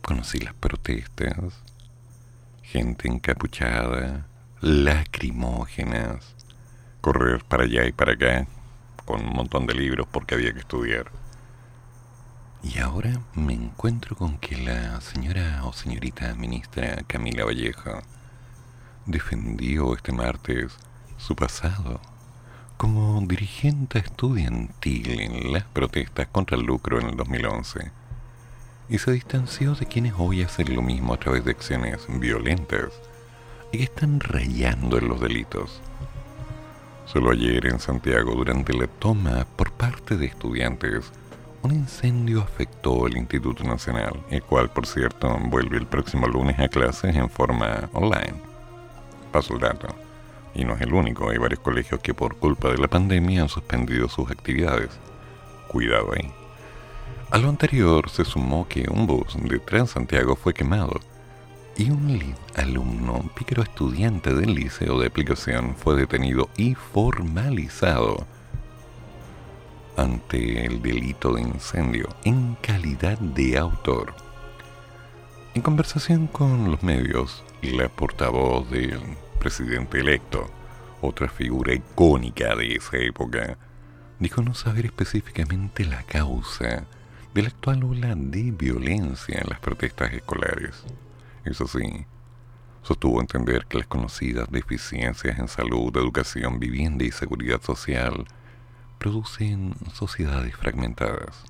conocí 0.00 0.38
las 0.38 0.54
protestas, 0.54 1.52
gente 2.62 3.08
encapuchada, 3.08 4.26
lacrimógenas, 4.64 6.34
correr 7.02 7.44
para 7.44 7.64
allá 7.64 7.84
y 7.86 7.92
para 7.92 8.12
acá 8.12 8.46
con 9.04 9.20
un 9.20 9.34
montón 9.34 9.66
de 9.66 9.74
libros 9.74 10.06
porque 10.10 10.34
había 10.34 10.54
que 10.54 10.60
estudiar. 10.60 11.10
Y 12.62 12.78
ahora 12.78 13.20
me 13.34 13.52
encuentro 13.52 14.16
con 14.16 14.38
que 14.38 14.56
la 14.56 15.02
señora 15.02 15.60
o 15.64 15.74
señorita 15.74 16.34
ministra 16.34 17.02
Camila 17.06 17.44
Vallejo 17.44 18.00
defendió 19.04 19.94
este 19.94 20.12
martes 20.12 20.72
su 21.18 21.36
pasado 21.36 22.00
como 22.78 23.20
dirigente 23.20 23.98
estudiantil 23.98 25.20
en 25.20 25.52
las 25.52 25.64
protestas 25.64 26.28
contra 26.28 26.56
el 26.56 26.64
lucro 26.64 26.98
en 26.98 27.08
el 27.08 27.16
2011 27.16 27.92
y 28.88 28.96
se 28.96 29.12
distanció 29.12 29.74
de 29.74 29.84
quienes 29.84 30.14
hoy 30.16 30.42
hacen 30.42 30.74
lo 30.74 30.80
mismo 30.80 31.12
a 31.12 31.18
través 31.18 31.44
de 31.44 31.50
acciones 31.50 32.06
violentas 32.08 32.92
están 33.82 34.20
rayando 34.20 34.98
en 34.98 35.08
los 35.08 35.20
delitos. 35.20 35.80
Solo 37.06 37.32
ayer 37.32 37.66
en 37.66 37.78
Santiago, 37.78 38.34
durante 38.34 38.72
la 38.72 38.86
toma 38.86 39.46
por 39.56 39.72
parte 39.72 40.16
de 40.16 40.26
estudiantes, 40.26 41.12
un 41.62 41.72
incendio 41.72 42.42
afectó 42.42 43.06
el 43.06 43.16
Instituto 43.16 43.64
Nacional, 43.64 44.20
el 44.30 44.42
cual, 44.42 44.70
por 44.70 44.86
cierto, 44.86 45.38
vuelve 45.46 45.78
el 45.78 45.86
próximo 45.86 46.26
lunes 46.26 46.58
a 46.58 46.68
clases 46.68 47.16
en 47.16 47.30
forma 47.30 47.88
online. 47.92 48.34
Paso 49.32 49.54
el 49.54 49.60
dato. 49.60 49.88
Y 50.54 50.64
no 50.64 50.74
es 50.74 50.80
el 50.82 50.92
único, 50.92 51.30
hay 51.30 51.38
varios 51.38 51.60
colegios 51.60 52.00
que 52.00 52.14
por 52.14 52.36
culpa 52.36 52.68
de 52.68 52.78
la 52.78 52.88
pandemia 52.88 53.42
han 53.42 53.48
suspendido 53.48 54.08
sus 54.08 54.30
actividades. 54.30 54.90
Cuidado 55.68 56.12
ahí. 56.14 56.30
A 57.30 57.38
lo 57.38 57.48
anterior 57.48 58.10
se 58.10 58.24
sumó 58.24 58.68
que 58.68 58.86
un 58.88 59.06
bus 59.06 59.36
de 59.42 59.58
Transantiago 59.58 60.36
fue 60.36 60.54
quemado 60.54 61.00
y 61.76 61.90
un 61.90 62.34
alumno, 62.54 63.30
pícaro 63.34 63.62
estudiante 63.62 64.34
del 64.34 64.54
liceo 64.54 65.00
de 65.00 65.08
aplicación, 65.08 65.74
fue 65.76 65.96
detenido 65.96 66.48
y 66.56 66.74
formalizado 66.74 68.26
ante 69.96 70.66
el 70.66 70.82
delito 70.82 71.32
de 71.32 71.42
incendio 71.42 72.08
en 72.24 72.56
calidad 72.56 73.18
de 73.18 73.58
autor. 73.58 74.14
En 75.54 75.62
conversación 75.62 76.26
con 76.26 76.70
los 76.70 76.82
medios, 76.82 77.44
la 77.62 77.88
portavoz 77.88 78.68
del 78.70 79.00
presidente 79.38 80.00
electo, 80.00 80.50
otra 81.00 81.28
figura 81.28 81.74
icónica 81.74 82.56
de 82.56 82.76
esa 82.76 82.96
época, 82.98 83.56
dijo 84.18 84.42
no 84.42 84.54
saber 84.54 84.86
específicamente 84.86 85.84
la 85.84 86.02
causa 86.04 86.84
de 87.34 87.42
la 87.42 87.48
actual 87.48 87.84
ola 87.84 88.14
de 88.16 88.52
violencia 88.52 89.40
en 89.40 89.48
las 89.48 89.60
protestas 89.60 90.12
escolares. 90.12 90.84
Eso 91.44 91.66
sí, 91.66 92.06
sostuvo 92.82 93.20
entender 93.20 93.66
que 93.66 93.78
las 93.78 93.86
conocidas 93.86 94.50
deficiencias 94.50 95.38
en 95.38 95.48
salud, 95.48 95.96
educación, 95.96 96.58
vivienda 96.58 97.04
y 97.04 97.10
seguridad 97.10 97.60
social 97.62 98.26
producen 98.98 99.74
sociedades 99.92 100.56
fragmentadas. 100.56 101.44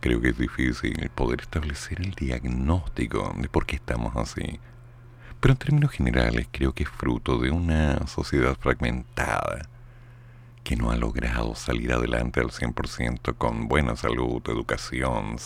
Creo 0.00 0.20
que 0.20 0.30
es 0.30 0.38
difícil 0.38 1.10
poder 1.14 1.40
establecer 1.40 2.00
el 2.00 2.10
diagnóstico 2.12 3.34
de 3.38 3.48
por 3.48 3.64
qué 3.64 3.76
estamos 3.76 4.14
así, 4.16 4.60
pero 5.40 5.52
en 5.52 5.58
términos 5.58 5.90
generales 5.92 6.48
creo 6.52 6.74
que 6.74 6.82
es 6.82 6.90
fruto 6.90 7.38
de 7.38 7.50
una 7.50 8.06
sociedad 8.06 8.56
fragmentada 8.58 9.68
que 10.62 10.76
no 10.76 10.90
ha 10.90 10.96
logrado 10.96 11.54
salir 11.54 11.92
adelante 11.92 12.40
al 12.40 12.50
100% 12.50 13.36
con 13.36 13.68
buena 13.68 13.96
salud, 13.96 14.42
educación, 14.46 15.38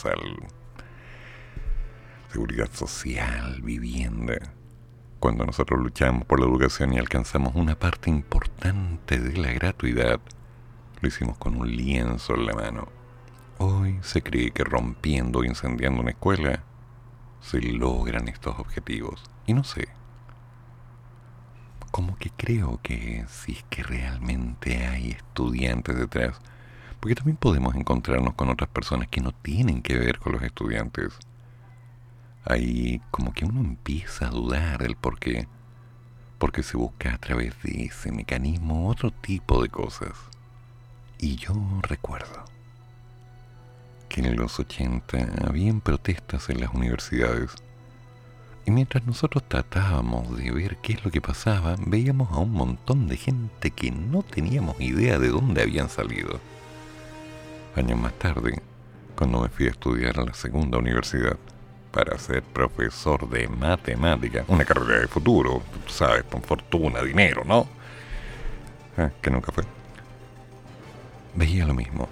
seguridad 2.30 2.70
social, 2.72 3.60
vivienda. 3.62 4.38
Cuando 5.18 5.46
nosotros 5.46 5.80
luchamos 5.80 6.24
por 6.24 6.40
la 6.40 6.46
educación 6.46 6.92
y 6.92 6.98
alcanzamos 6.98 7.54
una 7.54 7.78
parte 7.78 8.10
importante 8.10 9.18
de 9.18 9.36
la 9.36 9.52
gratuidad, 9.52 10.20
lo 11.00 11.08
hicimos 11.08 11.38
con 11.38 11.56
un 11.56 11.74
lienzo 11.74 12.34
en 12.34 12.46
la 12.46 12.54
mano. 12.54 12.88
Hoy 13.58 13.98
se 14.02 14.22
cree 14.22 14.50
que 14.50 14.62
rompiendo 14.62 15.40
o 15.40 15.44
incendiando 15.44 16.02
una 16.02 16.10
escuela 16.10 16.62
se 17.40 17.60
logran 17.60 18.28
estos 18.28 18.58
objetivos. 18.58 19.24
Y 19.46 19.54
no 19.54 19.64
sé, 19.64 19.88
como 21.90 22.16
que 22.16 22.30
creo 22.30 22.78
que 22.82 23.24
si 23.28 23.52
es 23.52 23.64
que 23.70 23.82
realmente 23.82 24.86
hay 24.86 25.10
estudiantes 25.10 25.96
detrás, 25.96 26.40
porque 27.00 27.14
también 27.14 27.36
podemos 27.36 27.74
encontrarnos 27.74 28.34
con 28.34 28.50
otras 28.50 28.68
personas 28.68 29.08
que 29.08 29.20
no 29.20 29.32
tienen 29.32 29.82
que 29.82 29.98
ver 29.98 30.18
con 30.18 30.32
los 30.32 30.42
estudiantes. 30.42 31.18
Ahí 32.44 33.00
como 33.10 33.32
que 33.32 33.44
uno 33.44 33.60
empieza 33.60 34.26
a 34.26 34.30
dudar 34.30 34.82
del 34.82 34.96
por 34.96 35.18
qué, 35.18 35.46
porque 36.38 36.62
se 36.62 36.76
busca 36.76 37.14
a 37.14 37.18
través 37.18 37.54
de 37.62 37.84
ese 37.84 38.12
mecanismo 38.12 38.88
otro 38.88 39.10
tipo 39.10 39.62
de 39.62 39.68
cosas. 39.68 40.12
Y 41.18 41.36
yo 41.36 41.52
recuerdo 41.82 42.44
que 44.08 44.20
en 44.20 44.36
los 44.36 44.58
80 44.58 45.46
habían 45.46 45.80
protestas 45.80 46.48
en 46.48 46.60
las 46.60 46.72
universidades 46.72 47.54
y 48.68 48.70
mientras 48.70 49.06
nosotros 49.06 49.44
tratábamos 49.48 50.36
de 50.36 50.50
ver 50.50 50.76
qué 50.82 50.92
es 50.92 51.02
lo 51.02 51.10
que 51.10 51.22
pasaba, 51.22 51.76
veíamos 51.86 52.30
a 52.30 52.36
un 52.36 52.52
montón 52.52 53.08
de 53.08 53.16
gente 53.16 53.70
que 53.70 53.90
no 53.90 54.22
teníamos 54.22 54.78
idea 54.78 55.18
de 55.18 55.28
dónde 55.28 55.62
habían 55.62 55.88
salido. 55.88 56.38
Años 57.76 57.98
más 57.98 58.12
tarde, 58.18 58.60
cuando 59.16 59.40
me 59.40 59.48
fui 59.48 59.68
a 59.68 59.70
estudiar 59.70 60.20
a 60.20 60.24
la 60.26 60.34
segunda 60.34 60.76
universidad 60.76 61.38
para 61.90 62.18
ser 62.18 62.42
profesor 62.42 63.28
de 63.28 63.48
matemática, 63.48 64.44
una 64.48 64.64
carrera 64.64 65.00
de 65.00 65.08
futuro, 65.08 65.62
sabes, 65.86 66.24
con 66.24 66.42
fortuna, 66.42 67.02
dinero, 67.02 67.42
¿no? 67.44 67.66
Ah, 68.96 69.10
que 69.20 69.30
nunca 69.30 69.52
fue. 69.52 69.64
Veía 71.34 71.66
lo 71.66 71.74
mismo 71.74 72.08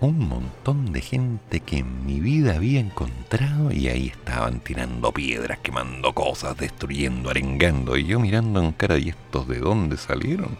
un 0.00 0.28
montón 0.28 0.92
de 0.92 1.00
gente 1.00 1.60
que 1.60 1.78
en 1.78 2.04
mi 2.04 2.20
vida 2.20 2.56
había 2.56 2.80
encontrado 2.80 3.72
y 3.72 3.88
ahí 3.88 4.08
estaban 4.08 4.60
tirando 4.60 5.12
piedras, 5.12 5.58
quemando 5.62 6.12
cosas, 6.12 6.56
destruyendo, 6.56 7.30
arengando 7.30 7.96
y 7.96 8.04
yo 8.04 8.20
mirando 8.20 8.60
en 8.60 8.72
cara 8.72 8.98
y 8.98 9.08
estos 9.08 9.48
de 9.48 9.58
dónde 9.58 9.96
salieron. 9.96 10.58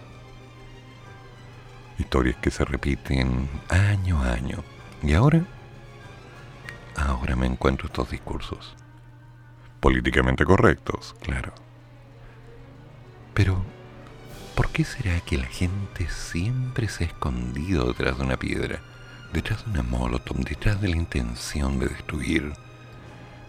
Historias 1.99 2.37
que 2.37 2.51
se 2.51 2.65
repiten 2.65 3.49
año 3.69 4.23
a 4.23 4.33
año. 4.33 4.63
Y 5.03 5.13
ahora, 5.13 5.45
ahora 6.97 7.37
me 7.37 7.47
encuentro 7.47 7.87
estos 7.87 8.11
discursos. 8.11 8.75
Políticamente 9.81 10.45
correctos, 10.45 11.15
claro. 11.21 11.53
Pero, 13.35 13.63
¿por 14.55 14.71
qué 14.71 14.85
será 14.85 15.21
que 15.21 15.39
la 15.39 15.47
gente 15.47 16.09
siempre 16.09 16.89
se 16.89 17.05
ha 17.05 17.07
escondido 17.09 17.85
detrás 17.85 18.19
de 18.19 18.25
una 18.25 18.37
piedra? 18.37 18.81
detrás 19.33 19.65
de 19.65 19.73
una 19.73 19.83
molotov, 19.83 20.39
detrás 20.39 20.81
de 20.81 20.89
la 20.89 20.97
intención 20.97 21.79
de 21.79 21.89
destruir, 21.89 22.53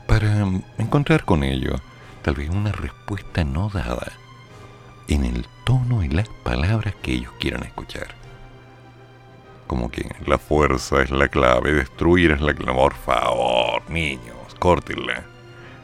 para 0.05 0.45
encontrar 0.77 1.23
con 1.25 1.43
ello 1.43 1.75
tal 2.21 2.35
vez 2.35 2.49
una 2.49 2.71
respuesta 2.71 3.43
no 3.43 3.69
dada 3.69 4.11
en 5.07 5.23
el 5.23 5.45
tono 5.65 6.03
y 6.03 6.09
las 6.09 6.27
palabras 6.43 6.93
que 7.01 7.13
ellos 7.13 7.31
quieran 7.39 7.63
escuchar. 7.63 8.26
Como 9.67 9.91
que 9.91 10.09
la 10.25 10.37
fuerza 10.37 11.01
es 11.01 11.11
la 11.11 11.27
clave, 11.27 11.73
destruir 11.73 12.31
es 12.31 12.41
la 12.41 12.53
clave. 12.53 12.77
Por 12.77 12.93
favor, 12.95 13.81
niños, 13.89 14.55
córtenla. 14.59 15.23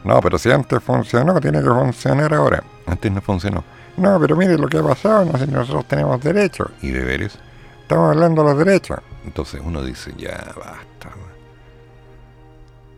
No, 0.03 0.19
pero 0.21 0.38
si 0.38 0.51
antes 0.51 0.81
funcionó, 0.81 1.39
tiene 1.39 1.59
que 1.61 1.69
funcionar 1.69 2.34
ahora. 2.34 2.63
Antes 2.86 3.11
no 3.11 3.21
funcionó. 3.21 3.63
No, 3.97 4.19
pero 4.19 4.36
mire 4.36 4.57
lo 4.57 4.67
que 4.67 4.77
ha 4.77 4.84
pasado, 4.84 5.25
no 5.25 5.38
sé, 5.38 5.47
nosotros 5.47 5.88
tenemos 5.88 6.21
derechos 6.21 6.69
y 6.81 6.91
deberes. 6.91 7.38
Estamos 7.81 8.11
hablando 8.11 8.43
de 8.43 8.49
los 8.49 8.65
derechos. 8.65 8.99
Entonces 9.25 9.61
uno 9.63 9.84
dice, 9.84 10.13
ya 10.17 10.38
basta. 10.57 11.09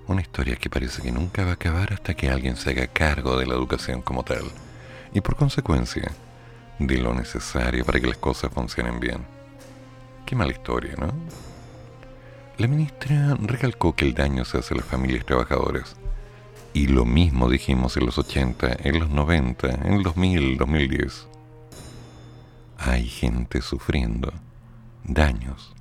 Una 0.08 0.22
historia 0.22 0.56
que 0.56 0.70
parece 0.70 1.02
que 1.02 1.12
nunca 1.12 1.44
va 1.44 1.52
a 1.52 1.54
acabar 1.54 1.94
hasta 1.94 2.14
que 2.14 2.30
alguien 2.30 2.56
se 2.56 2.70
haga 2.70 2.88
cargo 2.88 3.38
de 3.38 3.48
la 3.48 3.56
educación 3.56 4.02
como 4.02 4.24
tal. 4.24 4.44
Y 5.14 5.22
por 5.22 5.36
consecuencia, 5.36 6.12
de 6.80 6.98
lo 6.98 7.14
necesario 7.14 7.84
para 7.86 8.00
que 8.00 8.08
las 8.08 8.18
cosas 8.18 8.52
funcionen 8.54 9.00
bien. 9.00 9.35
Qué 10.26 10.36
mala 10.36 10.52
historia, 10.52 10.96
¿no? 10.98 11.14
La 12.58 12.68
ministra 12.68 13.36
recalcó 13.36 13.96
que 13.96 14.06
el 14.06 14.16
daño 14.16 14.44
se 14.44 14.58
hace 14.58 14.74
a 14.74 14.78
las 14.78 14.86
familias 14.86 15.26
trabajadoras. 15.26 15.96
Y 16.74 16.88
lo 16.88 17.06
mismo 17.06 17.48
dijimos 17.48 17.96
en 17.96 18.08
los 18.08 18.18
80, 18.18 18.78
en 18.84 19.00
los 19.00 19.10
90, 19.10 19.70
en 19.70 19.94
el 19.94 20.04
2000, 20.04 20.58
2010. 20.58 21.28
Hay 22.80 23.08
gente 23.08 23.62
sufriendo 23.62 24.34
daños 25.04 25.74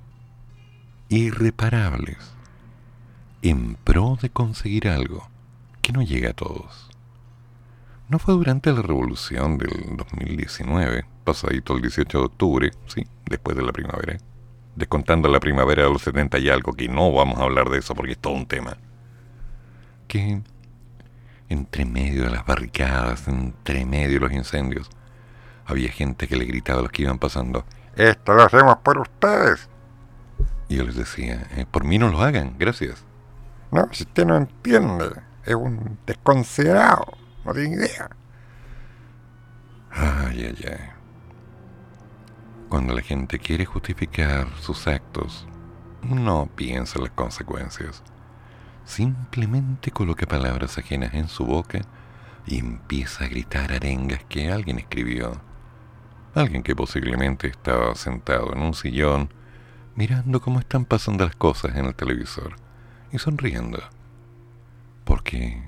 irreparables 1.09 2.17
en 3.41 3.75
pro 3.83 4.17
de 4.21 4.29
conseguir 4.29 4.87
algo 4.87 5.27
que 5.81 5.91
no 5.91 6.01
llega 6.01 6.29
a 6.31 6.33
todos. 6.33 6.89
No 8.09 8.19
fue 8.19 8.35
durante 8.35 8.71
la 8.71 8.83
revolución 8.83 9.57
del 9.57 9.97
2019, 9.97 11.05
pasadito 11.23 11.75
el 11.75 11.81
18 11.81 12.17
de 12.17 12.23
octubre, 12.23 12.71
sí, 12.85 13.07
después 13.25 13.57
de 13.57 13.63
la 13.63 13.71
primavera, 13.71 14.17
descontando 14.75 15.29
la 15.29 15.39
primavera 15.39 15.83
de 15.83 15.89
los 15.89 16.01
70 16.01 16.37
y 16.39 16.49
algo, 16.49 16.73
que 16.73 16.87
no 16.87 17.11
vamos 17.11 17.39
a 17.39 17.43
hablar 17.43 17.69
de 17.69 17.79
eso 17.79 17.95
porque 17.95 18.13
es 18.13 18.17
todo 18.17 18.33
un 18.33 18.45
tema, 18.45 18.77
que 20.07 20.41
entre 21.49 21.85
medio 21.85 22.23
de 22.23 22.29
las 22.31 22.45
barricadas, 22.45 23.27
entre 23.27 23.85
medio 23.85 24.15
de 24.15 24.19
los 24.19 24.31
incendios, 24.31 24.89
había 25.65 25.89
gente 25.89 26.27
que 26.27 26.35
le 26.35 26.45
gritaba 26.45 26.79
a 26.79 26.81
los 26.83 26.91
que 26.91 27.03
iban 27.03 27.19
pasando, 27.19 27.65
esto 27.95 28.33
lo 28.33 28.43
hacemos 28.43 28.77
por 28.77 28.99
ustedes. 28.99 29.69
Y 30.67 30.77
yo 30.77 30.83
les 30.83 30.95
decía, 30.95 31.47
eh, 31.55 31.65
por 31.69 31.83
mí 31.83 31.97
no 31.97 32.09
lo 32.09 32.21
hagan, 32.21 32.55
gracias. 32.57 33.05
No, 33.71 33.87
si 33.91 34.03
usted 34.03 34.25
no 34.25 34.35
entiende, 34.35 35.11
es 35.45 35.55
un 35.55 35.97
desconsiderado, 36.05 37.05
no 37.45 37.53
tiene 37.53 37.75
idea. 37.75 38.09
Ay, 39.91 40.45
ay, 40.45 40.65
ay. 40.67 40.94
Cuando 42.69 42.95
la 42.95 43.01
gente 43.01 43.37
quiere 43.37 43.65
justificar 43.65 44.47
sus 44.59 44.87
actos, 44.87 45.47
no 46.01 46.49
piensa 46.55 46.97
en 46.97 47.03
las 47.05 47.13
consecuencias. 47.13 48.03
Simplemente 48.85 49.91
coloca 49.91 50.25
palabras 50.25 50.77
ajenas 50.77 51.13
en 51.13 51.27
su 51.27 51.45
boca 51.45 51.81
y 52.47 52.57
empieza 52.57 53.25
a 53.25 53.27
gritar 53.27 53.71
arengas 53.71 54.23
que 54.25 54.51
alguien 54.51 54.79
escribió. 54.79 55.39
Alguien 56.33 56.63
que 56.63 56.75
posiblemente 56.75 57.47
estaba 57.47 57.93
sentado 57.95 58.51
en 58.53 58.61
un 58.61 58.73
sillón 58.73 59.29
mirando 59.95 60.41
cómo 60.41 60.59
están 60.59 60.85
pasando 60.85 61.23
las 61.25 61.35
cosas 61.35 61.75
en 61.75 61.85
el 61.85 61.95
televisor 61.95 62.55
y 63.11 63.19
sonriendo, 63.19 63.79
porque 65.05 65.63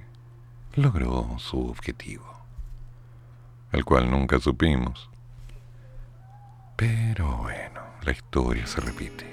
logró 0.74 1.36
su 1.38 1.68
objetivo, 1.68 2.26
el 3.72 3.86
cual 3.86 4.10
nunca 4.12 4.40
supimos. 4.40 5.10
Pero 6.78 7.38
bueno, 7.38 7.82
la 8.04 8.12
historia 8.12 8.68
se 8.68 8.80
repite. 8.82 9.26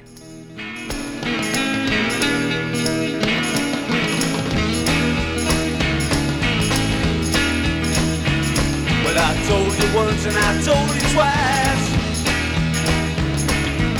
Well, 9.05 9.18
I 9.18 9.34
told 9.47 9.74
you 9.76 9.88
once 9.95 10.24
and 10.24 10.38
I 10.38 10.62
told 10.64 10.88
you 10.95 11.03
twice, 11.12 12.24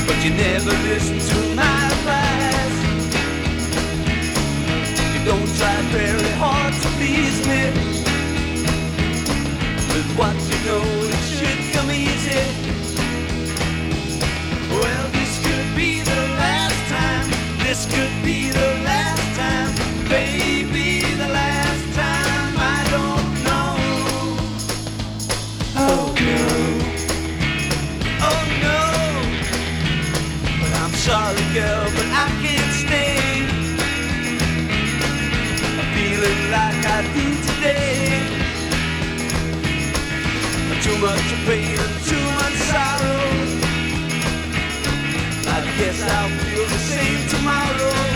but 0.07 0.25
you 0.25 0.31
never 0.31 0.73
listened 0.89 1.21
to 1.21 1.37
my 1.55 1.87
advice. 1.93 2.79
You 5.13 5.21
don't 5.27 5.55
try 5.59 5.83
very 5.93 6.31
hard 6.39 6.73
to 6.73 6.89
please 6.97 7.47
me. 7.47 7.73
With 9.93 10.17
what 10.17 10.35
you 10.49 10.59
know, 10.65 11.04
today. 37.65 38.21
Too 40.83 40.99
much 40.99 41.29
pain 41.47 41.79
and 41.79 41.97
too 42.05 42.25
much 42.39 42.57
sorrow. 42.71 43.25
I 45.47 45.61
guess 45.79 46.03
I'll 46.03 46.29
feel 46.45 46.67
the 46.67 46.79
same 46.79 47.29
tomorrow. 47.29 48.14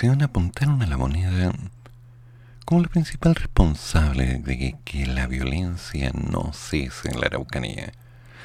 Apuntaron 0.00 0.80
a 0.80 0.86
la 0.86 0.96
moneda 0.96 1.52
como 2.64 2.82
la 2.82 2.88
principal 2.88 3.34
responsable 3.34 4.38
de 4.38 4.76
que, 4.84 5.06
la 5.06 5.26
violencia 5.26 6.12
no 6.14 6.52
cese 6.52 7.10
en 7.10 7.18
la 7.18 7.26
Araucanía, 7.26 7.92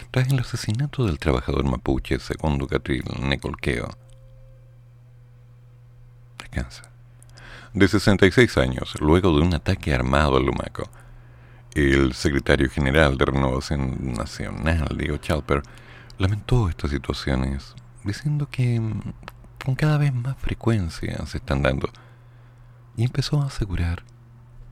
tras 0.10 0.30
el 0.30 0.40
asesinato 0.40 1.06
del 1.06 1.20
trabajador 1.20 1.64
mapuche 1.66 2.18
segundo 2.18 2.66
Catril 2.66 3.04
Necolqueo. 3.22 3.88
Descansa. 6.40 6.90
De 7.72 7.88
66 7.88 8.58
años, 8.58 8.96
luego 9.00 9.38
de 9.38 9.46
un 9.46 9.54
ataque 9.54 9.94
armado 9.94 10.38
al 10.38 10.46
Lumaco, 10.46 10.90
el 11.76 12.14
secretario 12.14 12.68
general 12.68 13.16
de 13.16 13.26
Renovación 13.26 14.14
Nacional, 14.14 14.98
Diego 14.98 15.18
Chalper, 15.18 15.62
lamentó 16.18 16.68
estas 16.68 16.90
situaciones, 16.90 17.76
diciendo 18.04 18.50
que 18.50 18.82
con 19.64 19.76
cada 19.76 19.98
vez 19.98 20.14
más 20.14 20.38
frecuencia 20.38 21.26
se 21.26 21.38
están 21.38 21.62
dando, 21.62 21.90
y 22.98 23.04
empezó 23.04 23.42
a 23.42 23.48
asegurar 23.48 24.04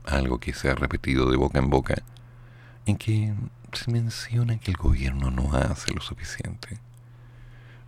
algo 0.04 0.38
que 0.38 0.52
se 0.52 0.68
ha 0.68 0.74
repetido 0.74 1.30
de 1.30 1.36
boca 1.36 1.58
en 1.58 1.70
boca, 1.70 2.02
en 2.86 2.96
que 2.96 3.32
se 3.72 3.90
menciona 3.90 4.58
que 4.58 4.70
el 4.70 4.76
gobierno 4.76 5.30
no 5.30 5.54
hace 5.54 5.94
lo 5.94 6.00
suficiente, 6.00 6.78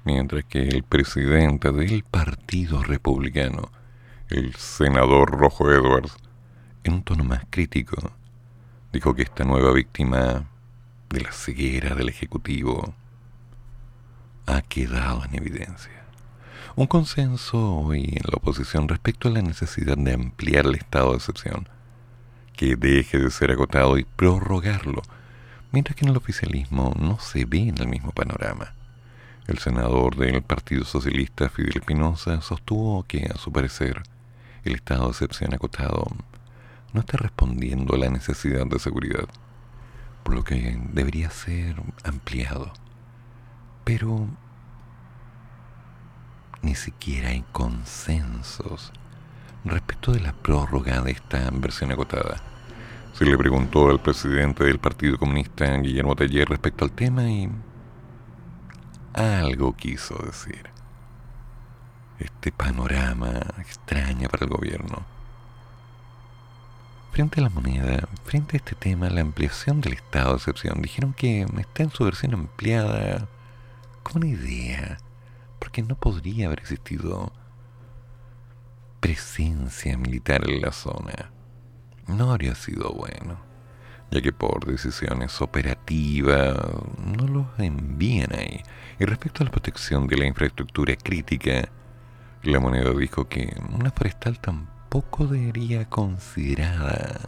mientras 0.05 0.45
que 0.45 0.63
el 0.63 0.83
presidente 0.83 1.73
del 1.73 2.05
Partido 2.05 2.83
Republicano, 2.83 3.71
el 4.31 4.55
senador 4.55 5.31
Rojo 5.31 5.71
Edwards, 5.71 6.17
en 6.85 6.95
un 6.95 7.03
tono 7.03 7.25
más 7.25 7.45
crítico, 7.51 8.13
dijo 8.93 9.15
que 9.15 9.23
esta 9.23 9.45
nueva 9.45 9.73
víctima 9.73 10.45
de 11.11 11.21
la 11.21 11.33
ceguera 11.33 11.95
del 11.95 12.09
Ejecutivo 12.09 12.95
ha 14.47 14.63
quedado 14.63 15.25
en 15.25 15.37
evidencia. 15.37 16.04
Un 16.77 16.89
consenso 16.89 17.77
hoy 17.77 18.03
en 18.17 18.25
la 18.25 18.37
oposición 18.37 18.89
respecto 18.89 19.29
a 19.29 19.31
la 19.31 19.43
necesidad 19.43 19.97
de 19.97 20.13
ampliar 20.13 20.67
el 20.67 20.75
estado 20.75 21.11
de 21.11 21.19
excepción, 21.19 21.69
que 22.53 22.75
deje 22.75 23.21
de 23.21 23.31
ser 23.31 23.53
agotado 23.53 23.97
y 23.97 24.03
prorrogarlo, 24.03 25.03
mientras 25.71 25.95
que 25.95 26.05
en 26.05 26.11
el 26.11 26.17
oficialismo 26.17 26.93
no 26.99 27.21
se 27.21 27.45
ve 27.45 27.69
en 27.69 27.79
el 27.79 27.87
mismo 27.87 28.11
panorama. 28.11 28.75
El 29.47 29.59
senador 29.59 30.17
del 30.17 30.43
Partido 30.43 30.85
Socialista, 30.85 31.49
Fidel 31.49 31.77
Espinosa, 31.77 32.41
sostuvo 32.41 33.05
que, 33.05 33.31
a 33.33 33.39
su 33.39 33.53
parecer, 33.53 34.03
el 34.65 34.75
estado 34.75 35.05
de 35.05 35.11
excepción 35.11 35.55
acotado 35.55 36.05
no 36.93 37.01
está 37.01 37.19
respondiendo 37.19 37.95
a 37.95 37.99
la 37.99 38.11
necesidad 38.11 38.67
de 38.67 38.81
seguridad, 38.81 39.29
por 40.25 40.35
lo 40.35 40.43
que 40.43 40.77
debería 40.93 41.31
ser 41.31 41.77
ampliado. 42.03 42.73
Pero 43.85 44.27
ni 46.65 46.75
siquiera 46.75 47.29
hay 47.29 47.45
consensos 47.53 48.93
respecto 49.65 50.13
de 50.13 50.21
la 50.21 50.33
prórroga 50.33 51.01
de 51.03 51.13
esta 51.13 51.51
versión 51.53 51.93
agotada. 51.93 52.43
Se 53.13 53.25
le 53.25 53.37
preguntó 53.39 53.91
al 53.91 54.01
presidente 54.01 54.65
del 54.65 54.79
Partido 54.79 55.19
Comunista, 55.19 55.77
Guillermo 55.77 56.17
Taller, 56.17 56.49
respecto 56.49 56.85
al 56.85 56.93
tema 56.93 57.31
y 57.31 57.49
algo 59.13 59.77
quiso 59.77 60.17
decir. 60.25 60.71
Este 62.19 62.51
panorama 62.51 63.41
extraña 63.59 64.29
para 64.29 64.45
el 64.45 64.51
gobierno. 64.51 65.05
Frente 67.13 67.41
a 67.41 67.45
la 67.45 67.51
moneda, 67.51 68.09
frente 68.25 68.57
a 68.57 68.59
este 68.59 68.75
tema, 68.75 69.09
la 69.09 69.21
ampliación 69.21 69.81
del 69.81 69.93
estado 69.93 70.31
de 70.31 70.37
excepción, 70.37 70.83
dijeron 70.83 71.13
que 71.13 71.47
está 71.59 71.85
en 71.85 71.91
su 71.91 72.05
versión 72.05 72.35
ampliada 72.35 73.29
una 74.17 74.27
idea, 74.27 74.99
porque 75.59 75.83
no 75.83 75.97
podría 75.97 76.47
haber 76.47 76.61
existido 76.61 77.33
presencia 79.01 79.99
militar 79.99 80.49
en 80.49 80.63
la 80.63 80.73
zona. 80.73 81.31
No 82.07 82.31
habría 82.31 82.55
sido 82.55 82.91
bueno, 82.93 83.39
ya 84.11 84.23
que 84.23 84.33
por 84.33 84.65
decisiones 84.65 85.41
operativas 85.43 86.57
no 87.05 87.27
los 87.27 87.47
envían 87.59 88.35
ahí. 88.35 88.63
Y 88.99 89.05
respecto 89.05 89.43
a 89.43 89.47
la 89.47 89.51
protección 89.51 90.07
de 90.07 90.17
la 90.17 90.27
infraestructura 90.27 90.97
crítica, 90.97 91.69
la 92.43 92.61
moneda 92.61 92.93
dijo 92.93 93.29
que 93.29 93.55
una 93.73 93.91
forestal 93.91 94.39
tampoco 94.41 95.27
debería 95.27 95.89
considerada 95.89 97.21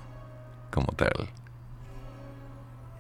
como 0.70 0.88
tal. 0.88 1.28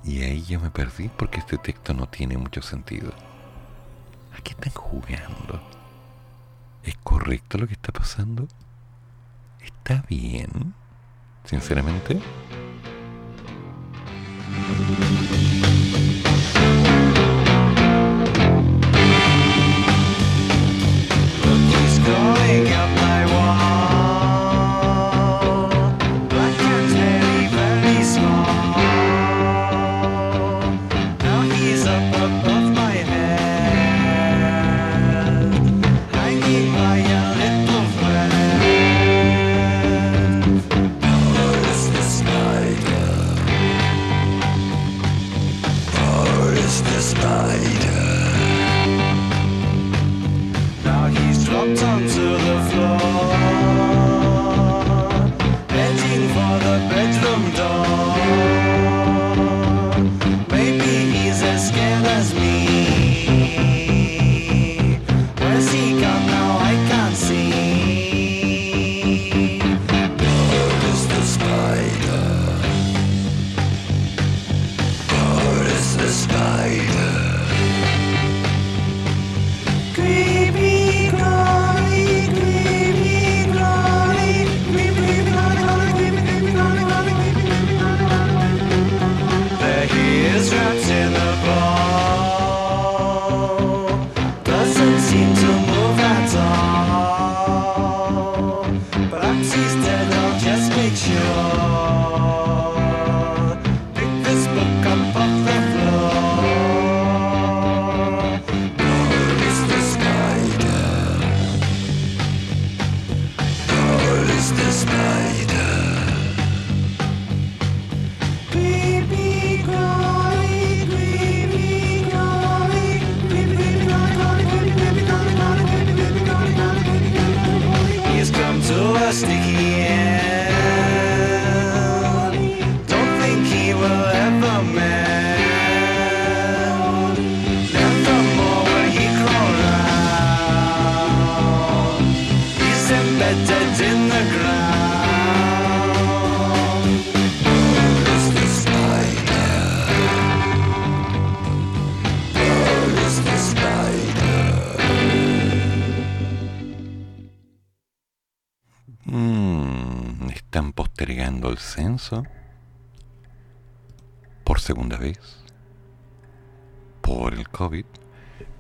Y 0.04 0.22
ahí 0.22 0.42
yo 0.42 0.60
me 0.60 0.70
perdí 0.70 1.08
porque 1.08 1.40
este 1.40 1.58
texto 1.58 1.92
no 1.92 2.08
tiene 2.08 2.38
mucho 2.38 2.62
sentido. 2.62 3.12
¿A 4.46 4.48
qué 4.48 4.52
están 4.52 4.74
jugando? 4.74 5.60
¿Es 6.84 6.94
correcto 7.02 7.58
lo 7.58 7.66
que 7.66 7.72
está 7.72 7.90
pasando? 7.90 8.46
¿Está 9.60 10.04
bien? 10.08 10.72
Sinceramente. 11.42 12.20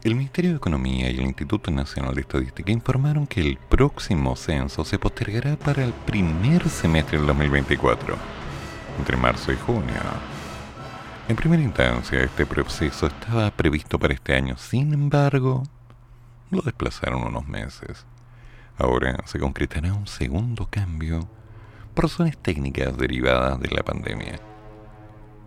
El 0.02 0.14
Ministerio 0.14 0.52
de 0.52 0.56
Economía 0.56 1.10
y 1.10 1.18
el 1.18 1.26
Instituto 1.26 1.70
Nacional 1.70 2.14
de 2.14 2.22
Estadística 2.22 2.72
informaron 2.72 3.26
que 3.26 3.42
el 3.42 3.58
próximo 3.58 4.36
censo 4.36 4.86
se 4.86 4.98
postergará 4.98 5.56
para 5.56 5.84
el 5.84 5.92
primer 5.92 6.66
semestre 6.70 7.18
del 7.18 7.26
2024, 7.26 8.16
entre 8.98 9.16
marzo 9.18 9.52
y 9.52 9.56
junio. 9.56 10.00
En 11.28 11.36
primera 11.36 11.62
instancia, 11.62 12.22
este 12.22 12.46
proceso 12.46 13.06
estaba 13.06 13.50
previsto 13.50 13.98
para 13.98 14.14
este 14.14 14.34
año, 14.34 14.56
sin 14.56 14.94
embargo, 14.94 15.64
lo 16.50 16.62
desplazaron 16.62 17.24
unos 17.24 17.46
meses. 17.46 18.06
Ahora 18.78 19.18
se 19.26 19.38
concretará 19.38 19.92
un 19.92 20.06
segundo 20.06 20.68
cambio 20.70 21.28
por 21.92 22.04
razones 22.04 22.38
técnicas 22.38 22.96
derivadas 22.96 23.60
de 23.60 23.68
la 23.68 23.82
pandemia. 23.82 24.40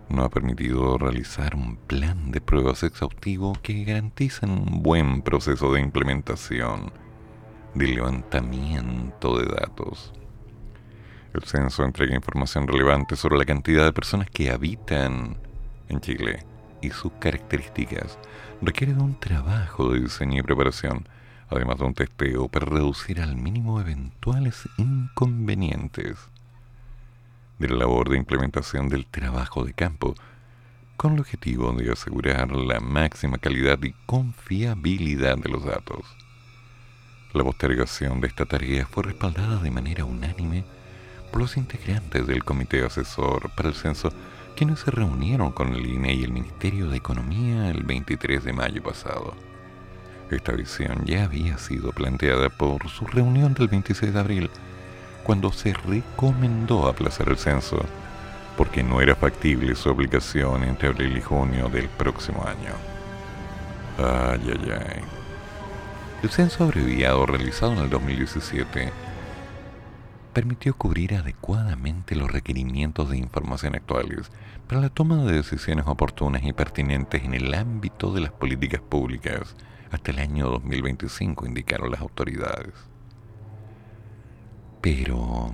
No 0.09 0.23
ha 0.23 0.29
permitido 0.29 0.97
realizar 0.97 1.55
un 1.55 1.77
plan 1.77 2.31
de 2.31 2.41
pruebas 2.41 2.81
exhaustivo 2.81 3.53
que 3.61 3.83
garantice 3.83 4.47
un 4.47 4.81
buen 4.81 5.21
proceso 5.21 5.71
de 5.71 5.81
implementación 5.81 6.91
de 7.75 7.87
levantamiento 7.87 9.37
de 9.37 9.45
datos. 9.45 10.11
El 11.31 11.43
censo 11.43 11.83
entrega 11.83 12.15
información 12.15 12.67
relevante 12.67 13.15
sobre 13.15 13.37
la 13.37 13.45
cantidad 13.45 13.85
de 13.85 13.93
personas 13.93 14.31
que 14.31 14.49
habitan 14.49 15.37
en 15.89 16.01
Chile 16.01 16.43
y 16.81 16.89
sus 16.89 17.11
características. 17.19 18.17
Requiere 18.63 18.95
de 18.95 19.03
un 19.03 19.19
trabajo 19.19 19.93
de 19.93 19.99
diseño 19.99 20.39
y 20.39 20.43
preparación, 20.43 21.07
además 21.49 21.77
de 21.77 21.85
un 21.85 21.93
testeo 21.93 22.47
para 22.47 22.65
reducir 22.65 23.21
al 23.21 23.35
mínimo 23.35 23.79
eventuales 23.79 24.67
inconvenientes 24.77 26.17
de 27.59 27.69
la 27.69 27.75
labor 27.75 28.09
de 28.09 28.17
implementación 28.17 28.89
del 28.89 29.05
trabajo 29.05 29.63
de 29.63 29.73
campo, 29.73 30.15
con 30.97 31.13
el 31.13 31.19
objetivo 31.19 31.71
de 31.73 31.91
asegurar 31.91 32.51
la 32.51 32.79
máxima 32.79 33.37
calidad 33.37 33.81
y 33.83 33.93
confiabilidad 34.05 35.37
de 35.37 35.49
los 35.49 35.63
datos. 35.63 36.05
La 37.33 37.43
postergación 37.43 38.21
de 38.21 38.27
esta 38.27 38.45
tarea 38.45 38.87
fue 38.87 39.03
respaldada 39.03 39.61
de 39.61 39.71
manera 39.71 40.03
unánime 40.03 40.65
por 41.31 41.41
los 41.41 41.57
integrantes 41.57 42.25
del 42.25 42.43
Comité 42.43 42.83
Asesor 42.83 43.51
para 43.55 43.69
el 43.69 43.75
Censo, 43.75 44.11
quienes 44.55 44.79
se 44.79 44.91
reunieron 44.91 45.51
con 45.51 45.73
el 45.73 45.85
INE 45.85 46.15
y 46.15 46.23
el 46.23 46.31
Ministerio 46.31 46.89
de 46.89 46.97
Economía 46.97 47.69
el 47.69 47.83
23 47.83 48.43
de 48.43 48.53
mayo 48.53 48.81
pasado. 48.81 49.35
Esta 50.31 50.53
visión 50.53 51.05
ya 51.05 51.23
había 51.23 51.57
sido 51.57 51.91
planteada 51.91 52.49
por 52.49 52.87
su 52.89 53.05
reunión 53.05 53.53
del 53.53 53.67
26 53.67 54.13
de 54.13 54.19
abril, 54.19 54.49
cuando 55.29 55.51
se 55.51 55.73
recomendó 55.73 56.87
aplazar 56.87 57.29
el 57.29 57.37
censo, 57.37 57.85
porque 58.57 58.81
no 58.81 58.99
era 58.99 59.13
factible 59.13 59.75
su 59.75 59.91
aplicación 59.91 60.63
entre 60.63 60.89
abril 60.89 61.15
y 61.15 61.21
junio 61.21 61.69
del 61.69 61.87
próximo 61.87 62.43
año. 62.47 62.73
Ay, 63.99 64.41
ay, 64.47 64.71
ay. 64.71 65.03
El 66.23 66.31
censo 66.31 66.63
abreviado 66.63 67.27
realizado 67.27 67.73
en 67.73 67.77
el 67.77 67.91
2017 67.91 68.91
permitió 70.33 70.75
cubrir 70.75 71.13
adecuadamente 71.13 72.15
los 72.15 72.31
requerimientos 72.31 73.11
de 73.11 73.17
información 73.17 73.75
actuales 73.75 74.31
para 74.67 74.81
la 74.81 74.89
toma 74.89 75.17
de 75.25 75.33
decisiones 75.33 75.85
oportunas 75.85 76.41
y 76.43 76.53
pertinentes 76.53 77.23
en 77.23 77.35
el 77.35 77.53
ámbito 77.53 78.11
de 78.11 78.21
las 78.21 78.31
políticas 78.31 78.81
públicas 78.81 79.55
hasta 79.91 80.09
el 80.09 80.17
año 80.17 80.49
2025, 80.49 81.45
indicaron 81.45 81.91
las 81.91 82.01
autoridades. 82.01 82.88
Pero, 84.81 85.51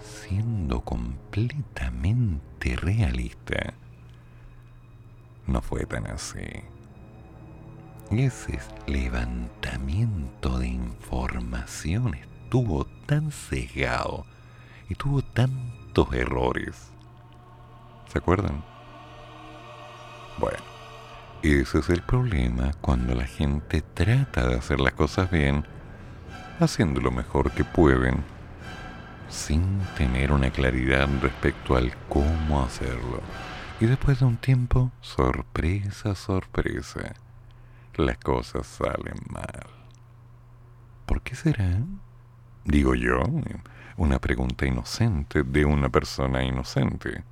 siendo 0.00 0.80
completamente 0.82 2.76
realista, 2.76 3.74
no 5.46 5.60
fue 5.60 5.84
tan 5.86 6.06
así. 6.06 6.62
Ese 8.10 8.58
levantamiento 8.86 10.58
de 10.58 10.68
informaciones 10.68 12.26
estuvo 12.44 12.84
tan 13.06 13.32
cegado 13.32 14.26
y 14.88 14.94
tuvo 14.94 15.22
tantos 15.22 16.12
errores. 16.12 16.90
¿Se 18.08 18.18
acuerdan? 18.18 18.62
Bueno, 20.38 20.58
ese 21.42 21.78
es 21.78 21.88
el 21.88 22.02
problema 22.02 22.72
cuando 22.80 23.14
la 23.14 23.24
gente 23.24 23.80
trata 23.80 24.46
de 24.46 24.56
hacer 24.56 24.80
las 24.80 24.92
cosas 24.92 25.30
bien, 25.30 25.64
haciendo 26.62 27.00
lo 27.00 27.10
mejor 27.10 27.50
que 27.52 27.64
pueden, 27.64 28.22
sin 29.28 29.80
tener 29.96 30.32
una 30.32 30.50
claridad 30.50 31.08
respecto 31.20 31.76
al 31.76 31.92
cómo 32.08 32.62
hacerlo. 32.62 33.20
Y 33.80 33.86
después 33.86 34.20
de 34.20 34.26
un 34.26 34.36
tiempo, 34.36 34.92
sorpresa, 35.00 36.14
sorpresa, 36.14 37.14
las 37.96 38.18
cosas 38.18 38.66
salen 38.66 39.20
mal. 39.28 39.66
¿Por 41.06 41.22
qué 41.22 41.34
será? 41.34 41.78
Digo 42.64 42.94
yo, 42.94 43.22
una 43.96 44.18
pregunta 44.18 44.66
inocente 44.66 45.42
de 45.42 45.64
una 45.64 45.88
persona 45.88 46.44
inocente. 46.44 47.24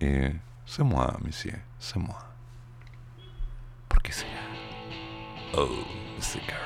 Eh, 0.00 0.40
c'est 0.64 0.84
moi, 0.84 1.16
monsieur, 1.22 1.60
c'est 1.78 2.00
moi. 2.00 2.18
¿Por 3.88 4.02
qué 4.02 4.12
será? 4.12 4.40
Oh, 5.54 5.68
música. 6.16 6.56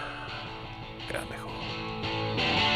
Grande 1.09 1.37
the 1.37 1.56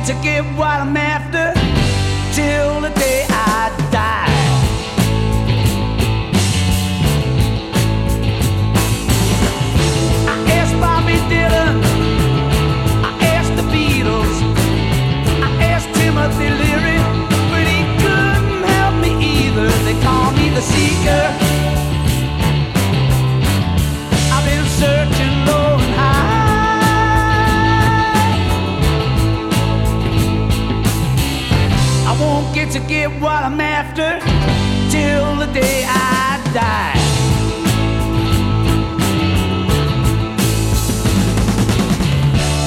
get 0.00 0.04
to 0.04 0.22
get 0.22 0.44
what 0.58 0.78
I'm 0.84 0.94
after 0.94 1.54
till 2.34 2.82
the 2.82 2.90
day 2.90 3.24
I 3.30 3.72
die. 3.90 4.28
I 10.28 10.36
asked 10.58 10.76
Bobby 10.84 11.16
Dylan. 11.32 11.76
I 13.08 13.12
asked 13.36 13.56
the 13.56 13.66
Beatles. 13.72 14.36
I 15.42 15.64
asked 15.72 15.88
Timothy 15.98 16.50
Leary. 16.60 16.98
But 17.50 17.64
he 17.72 17.80
couldn't 18.02 18.64
help 18.74 18.96
me 19.00 19.12
either. 19.24 19.68
They 19.86 19.98
call 20.02 20.30
me 20.32 20.50
the 20.50 20.60
seeker. 20.60 21.45
Get 32.88 33.10
what 33.20 33.42
I'm 33.42 33.60
after 33.60 34.20
till 34.90 35.36
the 35.36 35.46
day 35.52 35.84
I 35.86 36.38
die. 36.54 36.94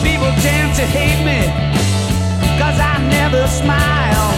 People 0.04 0.32
tend 0.44 0.76
to 0.76 0.86
hate 0.98 1.24
me, 1.24 1.42
cause 2.60 2.78
I 2.80 3.00
never 3.08 3.48
smile 3.48 4.30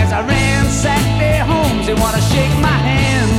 as 0.00 0.12
I 0.12 0.20
ransack 0.26 1.04
their 1.20 1.44
homes. 1.44 1.86
They 1.86 1.94
wanna 1.94 2.22
shake 2.32 2.56
my 2.60 2.78
hand. 2.90 3.32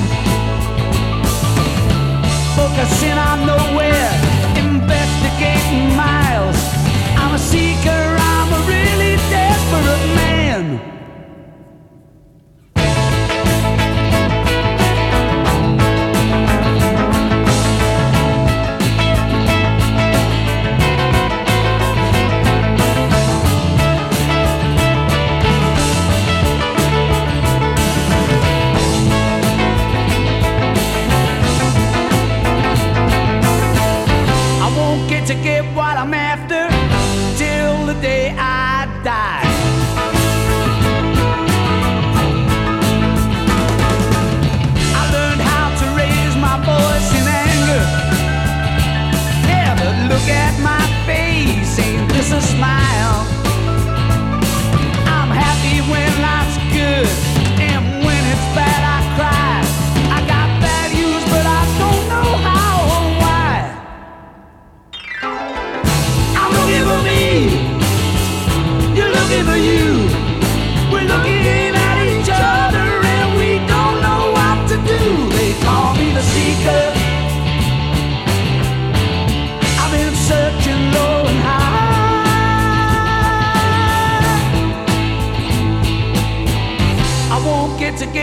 Focusing 2.56 3.18
on 3.18 3.46
nowhere, 3.48 4.12
investigating 4.56 5.96
miles. 5.96 6.17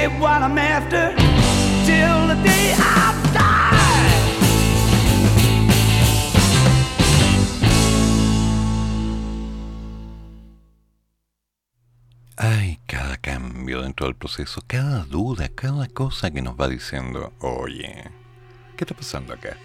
Get 0.05 0.21
what 0.21 0.43
I'm 0.43 0.59
after 0.59 1.15
I 1.17 2.35
die. 3.33 3.75
Hay 12.37 12.79
cada 12.87 13.17
cambio 13.17 13.81
dentro 13.83 14.07
del 14.07 14.17
proceso, 14.17 14.63
cada 14.67 15.05
duda, 15.05 15.49
cada 15.49 15.87
cosa 15.89 16.31
que 16.31 16.43
nos 16.43 16.55
va 16.61 16.69
diciendo, 16.69 17.33
oye, 17.41 18.11
¿qué 18.77 18.85
está 18.85 18.95
pasando 18.95 19.33
acá? 19.33 19.57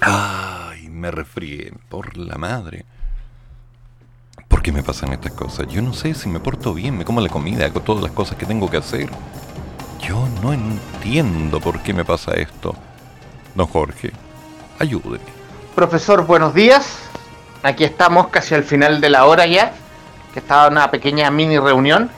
Ay, 0.00 0.88
me 0.88 1.10
resfrié 1.10 1.72
por 1.88 2.16
la 2.18 2.36
madre. 2.36 2.84
¿Por 4.50 4.62
qué 4.62 4.72
me 4.72 4.82
pasan 4.82 5.12
estas 5.12 5.30
cosas? 5.32 5.68
Yo 5.68 5.80
no 5.80 5.94
sé 5.94 6.12
si 6.12 6.28
me 6.28 6.40
porto 6.40 6.74
bien, 6.74 6.98
me 6.98 7.04
como 7.04 7.20
la 7.20 7.28
comida, 7.28 7.64
hago 7.64 7.80
todas 7.82 8.02
las 8.02 8.10
cosas 8.10 8.36
que 8.36 8.46
tengo 8.46 8.68
que 8.68 8.78
hacer. 8.78 9.08
Yo 10.00 10.26
no 10.42 10.52
entiendo 10.52 11.60
por 11.60 11.80
qué 11.80 11.94
me 11.94 12.04
pasa 12.04 12.32
esto. 12.34 12.74
Don 13.54 13.68
Jorge, 13.68 14.10
ayúdeme. 14.80 15.20
Profesor, 15.76 16.26
buenos 16.26 16.52
días. 16.52 16.98
Aquí 17.62 17.84
estamos 17.84 18.26
casi 18.26 18.56
al 18.56 18.64
final 18.64 19.00
de 19.00 19.10
la 19.10 19.26
hora 19.26 19.46
ya, 19.46 19.72
que 20.34 20.40
estaba 20.40 20.66
una 20.66 20.90
pequeña 20.90 21.30
mini 21.30 21.56
reunión. 21.56 22.10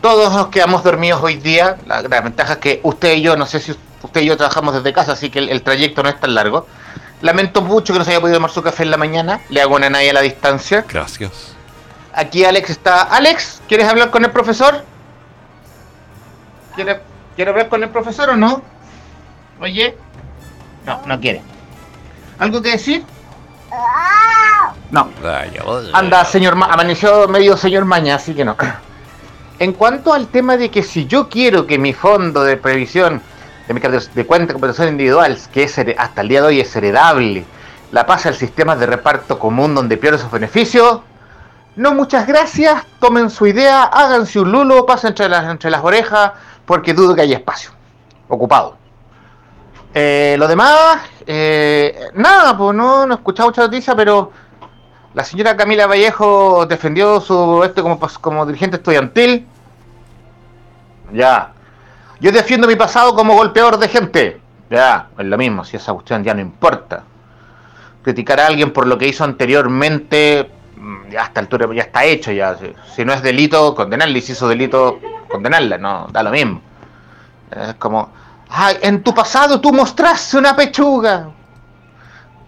Todos 0.00 0.32
nos 0.32 0.46
quedamos 0.46 0.84
dormidos 0.84 1.20
hoy 1.20 1.38
día. 1.38 1.76
La 1.88 2.02
gran 2.02 2.22
ventaja 2.22 2.52
es 2.52 2.58
que 2.60 2.80
usted 2.84 3.16
y 3.16 3.22
yo, 3.22 3.36
no 3.36 3.46
sé 3.46 3.58
si 3.58 3.74
usted 4.02 4.20
y 4.20 4.26
yo 4.26 4.36
trabajamos 4.36 4.74
desde 4.74 4.92
casa, 4.92 5.12
así 5.12 5.28
que 5.28 5.40
el, 5.40 5.48
el 5.48 5.62
trayecto 5.62 6.04
no 6.04 6.08
es 6.08 6.20
tan 6.20 6.36
largo. 6.36 6.68
Lamento 7.20 7.62
mucho 7.62 7.92
que 7.92 7.98
no 7.98 8.04
se 8.04 8.12
haya 8.12 8.20
podido 8.20 8.36
tomar 8.36 8.50
su 8.50 8.62
café 8.62 8.84
en 8.84 8.90
la 8.90 8.96
mañana. 8.96 9.40
Le 9.48 9.60
hago 9.60 9.74
una 9.76 9.90
nadie 9.90 10.10
a 10.10 10.14
la 10.14 10.20
distancia. 10.20 10.84
Gracias. 10.88 11.54
Aquí 12.12 12.44
Alex 12.44 12.70
está. 12.70 13.02
Alex, 13.02 13.60
¿quieres 13.68 13.88
hablar 13.88 14.10
con 14.10 14.24
el 14.24 14.30
profesor? 14.30 14.84
¿Quiere, 16.74 17.00
¿Quiere 17.34 17.50
hablar 17.50 17.68
con 17.68 17.82
el 17.82 17.90
profesor 17.90 18.30
o 18.30 18.36
no? 18.36 18.62
Oye. 19.60 19.96
No, 20.86 21.02
no 21.06 21.20
quiere. 21.20 21.42
¿Algo 22.38 22.62
que 22.62 22.70
decir? 22.70 23.04
No. 24.90 25.10
Anda, 25.92 26.24
señor 26.24 26.54
Ma 26.54 26.66
amaneció 26.66 27.28
medio 27.28 27.56
señor 27.56 27.84
Maña, 27.84 28.14
así 28.14 28.34
que 28.34 28.44
no. 28.44 28.56
En 29.58 29.72
cuanto 29.72 30.14
al 30.14 30.28
tema 30.28 30.56
de 30.56 30.70
que 30.70 30.82
si 30.82 31.06
yo 31.06 31.28
quiero 31.28 31.66
que 31.66 31.78
mi 31.78 31.92
fondo 31.92 32.44
de 32.44 32.56
previsión 32.56 33.20
de 33.76 33.80
carta 33.80 33.98
de 34.14 34.26
cuenta 34.26 34.46
de 34.48 34.52
compensación 34.54 34.88
individual, 34.88 35.38
que 35.52 35.64
es 35.64 35.78
hasta 35.98 36.20
el 36.22 36.28
día 36.28 36.40
de 36.40 36.46
hoy 36.48 36.60
es 36.60 36.74
heredable, 36.74 37.44
la 37.92 38.06
pase 38.06 38.28
al 38.28 38.34
sistema 38.34 38.76
de 38.76 38.86
reparto 38.86 39.38
común 39.38 39.74
donde 39.74 39.96
pierde 39.96 40.18
sus 40.18 40.30
beneficios, 40.30 41.00
no 41.76 41.94
muchas 41.94 42.26
gracias, 42.26 42.84
tomen 42.98 43.30
su 43.30 43.46
idea, 43.46 43.84
háganse 43.84 44.40
un 44.40 44.50
lulo, 44.50 44.84
pasen 44.84 45.08
entre 45.08 45.28
las, 45.28 45.48
entre 45.50 45.70
las 45.70 45.82
orejas, 45.84 46.32
porque 46.66 46.92
dudo 46.92 47.14
que 47.14 47.22
haya 47.22 47.36
espacio. 47.36 47.70
Ocupado. 48.28 48.76
Eh, 49.94 50.36
lo 50.38 50.48
demás, 50.48 50.98
eh, 51.26 52.08
nada, 52.14 52.56
pues 52.58 52.76
no, 52.76 53.06
no 53.06 53.14
he 53.14 53.16
escuchado 53.16 53.48
mucha 53.48 53.62
noticia, 53.62 53.94
pero 53.94 54.32
la 55.14 55.24
señora 55.24 55.56
Camila 55.56 55.86
Vallejo 55.86 56.66
defendió 56.66 57.20
su 57.20 57.62
este 57.64 57.80
como, 57.80 57.98
pas- 57.98 58.18
como 58.20 58.44
dirigente 58.44 58.76
estudiantil. 58.76 59.46
Ya. 61.12 61.52
Yo 62.20 62.32
defiendo 62.32 62.66
mi 62.66 62.74
pasado 62.74 63.14
como 63.14 63.34
golpeador 63.34 63.78
de 63.78 63.88
gente. 63.88 64.40
Ya, 64.70 65.08
es 65.16 65.24
lo 65.24 65.38
mismo, 65.38 65.64
si 65.64 65.76
esa 65.76 65.92
cuestión 65.92 66.24
ya 66.24 66.34
no 66.34 66.40
importa. 66.40 67.04
Criticar 68.02 68.40
a 68.40 68.46
alguien 68.46 68.72
por 68.72 68.86
lo 68.86 68.98
que 68.98 69.06
hizo 69.06 69.24
anteriormente, 69.24 70.50
mm, 70.76 71.10
ya 71.10 71.22
a 71.22 71.24
esta 71.26 71.40
altura 71.40 71.68
ya 71.74 71.82
está 71.82 72.04
hecho 72.04 72.32
ya. 72.32 72.56
Si, 72.94 73.04
no 73.04 73.12
es 73.12 73.22
delito, 73.22 73.74
condenarle. 73.74 74.18
Y 74.18 74.22
si 74.22 74.32
hizo 74.32 74.48
delito, 74.48 74.98
condenarla, 75.28 75.78
no, 75.78 76.08
da 76.10 76.22
lo 76.22 76.30
mismo. 76.30 76.60
Es 77.50 77.74
como, 77.74 78.10
ay, 78.50 78.76
en 78.82 79.02
tu 79.02 79.14
pasado 79.14 79.60
tú 79.60 79.72
mostraste 79.72 80.36
una 80.38 80.56
pechuga. 80.56 81.30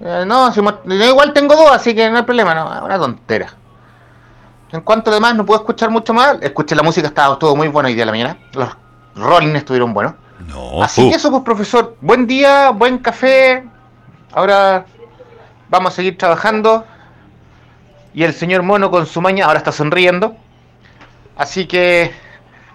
Eh, 0.01 0.25
no, 0.27 0.53
si 0.53 0.61
yo 0.61 1.05
igual 1.05 1.33
tengo 1.33 1.55
dos, 1.55 1.71
así 1.71 1.95
que 1.95 2.11
no 2.11 2.19
hay 2.19 2.23
problema, 2.25 2.55
no, 2.55 2.85
una 2.85 2.99
tontera. 2.99 3.55
En 4.73 4.81
cuanto 4.83 5.11
a 5.11 5.15
demás, 5.15 5.35
no 5.35 5.45
puedo 5.47 5.61
escuchar 5.61 5.91
mucho 5.91 6.13
más. 6.13 6.39
Escuché 6.41 6.75
la 6.75 6.83
música, 6.83 7.09
estaba 7.09 7.39
todo 7.39 7.57
muy 7.57 7.69
bueno 7.69 7.89
hoy 7.89 7.95
día 7.95 8.03
de 8.03 8.07
la 8.07 8.13
mañana. 8.13 8.39
Rolling 9.15 9.55
estuvieron 9.57 9.93
buenos. 9.93 10.15
No, 10.49 10.83
Así 10.83 11.03
fu. 11.03 11.11
que 11.11 11.17
eso, 11.17 11.31
pues, 11.31 11.43
profesor. 11.43 11.97
Buen 12.01 12.27
día, 12.27 12.71
buen 12.71 12.99
café. 12.99 13.65
Ahora 14.33 14.87
vamos 15.69 15.93
a 15.93 15.97
seguir 15.97 16.17
trabajando. 16.17 16.87
Y 18.15 18.25
el 18.25 18.33
señor 18.35 18.63
Mono 18.63 18.91
con 18.91 19.07
su 19.07 19.21
maña 19.21 19.47
ahora 19.47 19.59
está 19.59 19.73
sonriendo. 19.73 20.37
Así 21.37 21.67
que. 21.67 22.13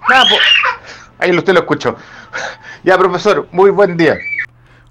Nada, 0.10 0.26
pues. 0.30 0.42
Ahí 1.20 1.36
usted 1.36 1.54
lo 1.54 1.62
escuchó. 1.62 1.96
Ya, 2.84 2.98
profesor, 2.98 3.48
muy 3.52 3.70
buen 3.72 3.98
día. 3.98 4.18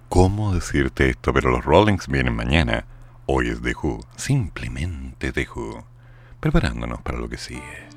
¿Cómo 0.08 0.54
decirte 0.54 1.10
esto? 1.10 1.32
Pero 1.32 1.50
los 1.50 1.64
Rollings 1.64 2.08
vienen 2.08 2.34
mañana. 2.34 2.84
Hoy 3.26 3.48
es 3.48 3.62
The 3.62 3.74
Who. 3.80 4.00
Simplemente 4.16 5.32
The 5.32 5.46
Who. 5.54 5.84
Preparándonos 6.40 7.00
para 7.02 7.18
lo 7.18 7.28
que 7.28 7.36
sigue. 7.38 7.88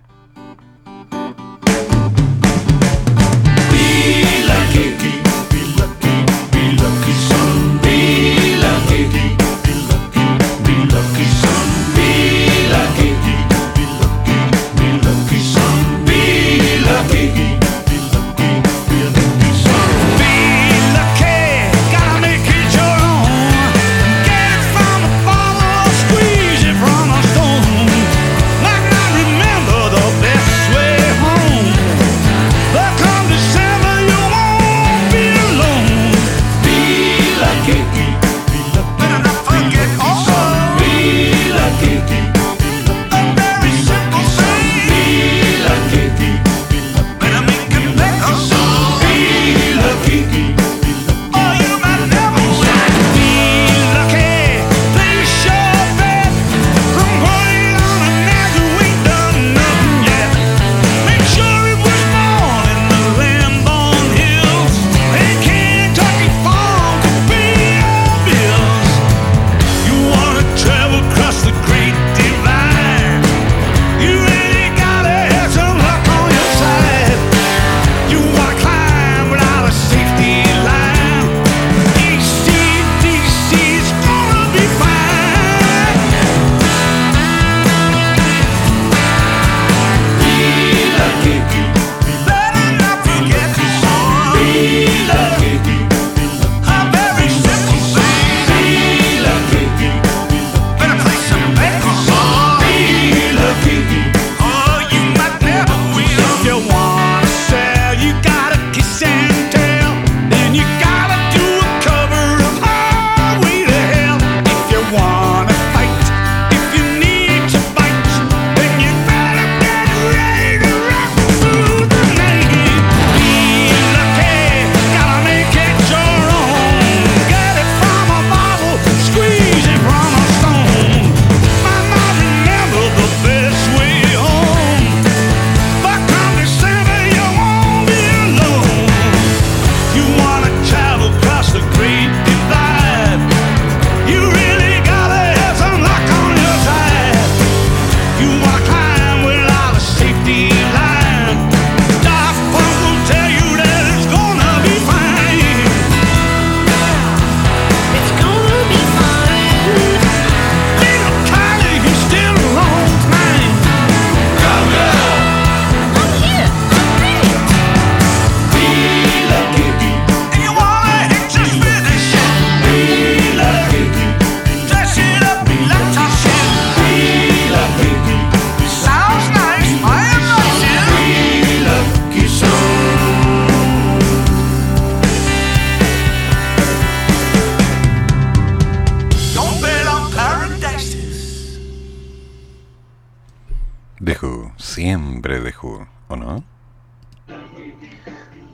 Siempre 194.77 195.39
The 195.39 195.55
Who, 195.59 195.87
¿o 196.07 196.15
no? 196.15 196.43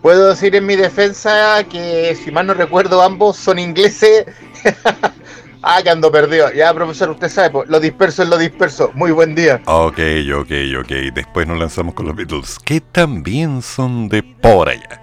Puedo 0.02 0.30
decir 0.30 0.56
en 0.56 0.66
mi 0.66 0.78
defensa 0.78 1.66
que, 1.70 2.16
si 2.16 2.32
mal 2.32 2.48
no 2.48 2.54
recuerdo, 2.54 3.02
ambos 3.02 3.36
son 3.36 3.60
ingleses. 3.60 4.26
ah, 5.62 5.82
que 5.84 5.90
ando 5.90 6.10
perdido. 6.14 6.50
Ya, 6.54 6.74
profesor, 6.74 7.10
usted 7.10 7.28
sabe, 7.28 7.50
pues, 7.50 7.70
lo 7.70 7.78
disperso 7.78 8.24
es 8.24 8.30
lo 8.30 8.38
disperso. 8.38 8.90
Muy 8.94 9.12
buen 9.12 9.36
día. 9.36 9.62
Ok, 9.66 10.00
ok, 10.34 10.52
ok. 10.80 10.92
Después 11.14 11.46
nos 11.46 11.60
lanzamos 11.60 11.94
con 11.94 12.06
los 12.06 12.16
Beatles, 12.16 12.58
que 12.58 12.80
también 12.80 13.62
son 13.62 14.08
de 14.08 14.24
por 14.24 14.70
allá. 14.70 15.02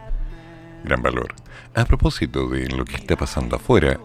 Gran 0.85 1.03
valor. 1.03 1.35
A 1.75 1.85
propósito 1.85 2.49
de 2.49 2.67
lo 2.69 2.87
que 2.87 2.97
está 2.97 3.15
pasando 3.15 3.57
afuera, 3.57 4.01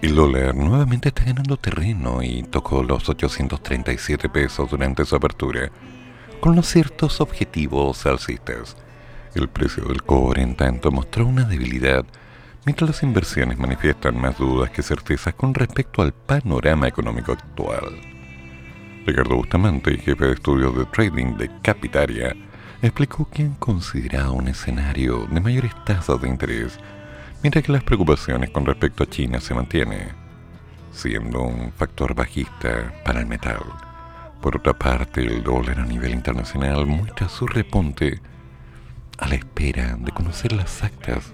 el 0.00 0.14
dólar 0.14 0.54
nuevamente 0.54 1.10
está 1.10 1.24
ganando 1.24 1.58
terreno 1.58 2.22
y 2.22 2.44
tocó 2.44 2.82
los 2.82 3.06
837 3.06 4.30
pesos 4.30 4.70
durante 4.70 5.04
su 5.04 5.16
apertura, 5.16 5.70
con 6.40 6.52
unos 6.52 6.66
ciertos 6.66 7.20
objetivos 7.20 8.06
alcistas. 8.06 8.76
El 9.34 9.48
precio 9.48 9.84
del 9.84 10.02
cobre, 10.02 10.42
en 10.42 10.56
tanto, 10.56 10.90
mostró 10.90 11.26
una 11.26 11.44
debilidad, 11.44 12.04
mientras 12.64 12.90
las 12.90 13.02
inversiones 13.02 13.58
manifiestan 13.58 14.20
más 14.20 14.38
dudas 14.38 14.70
que 14.70 14.82
certezas 14.82 15.34
con 15.34 15.54
respecto 15.54 16.02
al 16.02 16.12
panorama 16.12 16.88
económico 16.88 17.32
actual. 17.32 18.00
Ricardo 19.06 19.36
Bustamante, 19.36 19.96
jefe 19.98 20.26
de 20.26 20.32
estudios 20.32 20.76
de 20.76 20.84
trading 20.86 21.36
de 21.36 21.50
Capitaria, 21.62 22.34
explicó 22.82 23.28
que 23.30 23.42
han 23.42 23.54
considerado 23.54 24.32
un 24.32 24.48
escenario 24.48 25.26
de 25.30 25.40
mayores 25.40 25.72
tasas 25.84 26.20
de 26.20 26.28
interés 26.28 26.78
mientras 27.42 27.64
que 27.64 27.72
las 27.72 27.84
preocupaciones 27.84 28.50
con 28.50 28.66
respecto 28.66 29.04
a 29.04 29.06
China 29.06 29.40
se 29.40 29.54
mantienen, 29.54 30.08
siendo 30.90 31.42
un 31.42 31.72
factor 31.72 32.14
bajista 32.14 32.92
para 33.04 33.20
el 33.20 33.26
metal. 33.26 33.85
Por 34.40 34.56
otra 34.56 34.72
parte, 34.74 35.22
el 35.22 35.42
dólar 35.42 35.80
a 35.80 35.86
nivel 35.86 36.12
internacional 36.12 36.86
muestra 36.86 37.28
su 37.28 37.46
reponte 37.46 38.20
a 39.18 39.28
la 39.28 39.34
espera 39.34 39.96
de 39.98 40.12
conocer 40.12 40.52
las 40.52 40.82
actas 40.82 41.32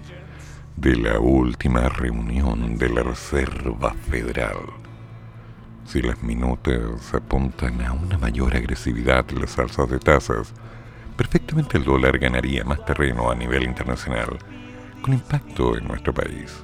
de 0.75 0.95
la 0.95 1.19
última 1.19 1.89
reunión 1.89 2.77
de 2.77 2.89
la 2.89 3.03
Reserva 3.03 3.93
Federal. 4.09 4.57
Si 5.85 6.01
las 6.01 6.23
minutas 6.23 7.13
apuntan 7.13 7.81
a 7.81 7.91
una 7.91 8.17
mayor 8.17 8.55
agresividad 8.55 9.25
en 9.29 9.41
las 9.41 9.59
alzas 9.59 9.89
de 9.89 9.99
tasas, 9.99 10.53
perfectamente 11.17 11.77
el 11.77 11.83
dólar 11.83 12.17
ganaría 12.17 12.63
más 12.63 12.83
terreno 12.85 13.29
a 13.29 13.35
nivel 13.35 13.63
internacional 13.63 14.39
con 15.01 15.13
impacto 15.13 15.77
en 15.77 15.87
nuestro 15.87 16.13
país. 16.13 16.63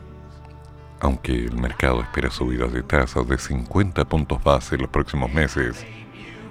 Aunque 1.01 1.33
el 1.33 1.55
mercado 1.55 2.01
espera 2.01 2.31
subidas 2.31 2.73
de 2.73 2.83
tasas 2.83 3.27
de 3.27 3.37
50 3.37 4.05
puntos 4.05 4.43
base 4.43 4.77
los 4.77 4.89
próximos 4.89 5.31
meses, 5.31 5.85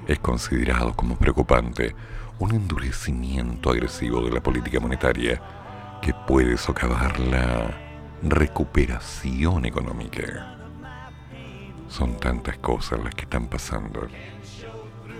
es 0.09 0.19
considerado 0.19 0.95
como 0.95 1.17
preocupante 1.17 1.95
un 2.39 2.55
endurecimiento 2.55 3.71
agresivo 3.71 4.23
de 4.23 4.33
la 4.33 4.43
política 4.43 4.81
monetaria 4.81 5.41
que 6.01 6.15
puede 6.27 6.57
socavar 6.57 7.21
la 7.21 7.71
recuperación 8.23 9.67
económica. 9.67 10.57
Son 11.89 12.19
tantas 12.19 12.59
cosas 12.59 13.03
las 13.05 13.15
que 13.15 13.23
están 13.23 13.49
pasando. 13.49 14.09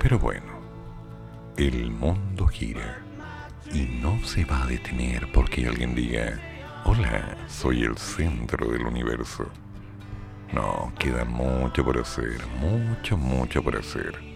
Pero 0.01 0.19
bueno, 0.19 0.53
el 1.57 1.91
mundo 1.91 2.47
gira 2.47 3.03
y 3.73 4.01
no 4.01 4.19
se 4.25 4.45
va 4.45 4.63
a 4.63 4.67
detener 4.67 5.31
porque 5.33 5.67
alguien 5.67 5.95
diga, 5.95 6.41
Hola, 6.85 7.37
soy 7.49 7.83
el 7.83 7.99
centro 7.99 8.71
del 8.71 8.87
universo. 8.87 9.47
No, 10.53 10.93
queda 10.99 11.25
mucho 11.25 11.85
por 11.85 11.99
hacer, 11.99 12.39
mucho, 12.61 13.19
mucho 13.19 13.63
por 13.63 13.77
hacer. 13.77 14.28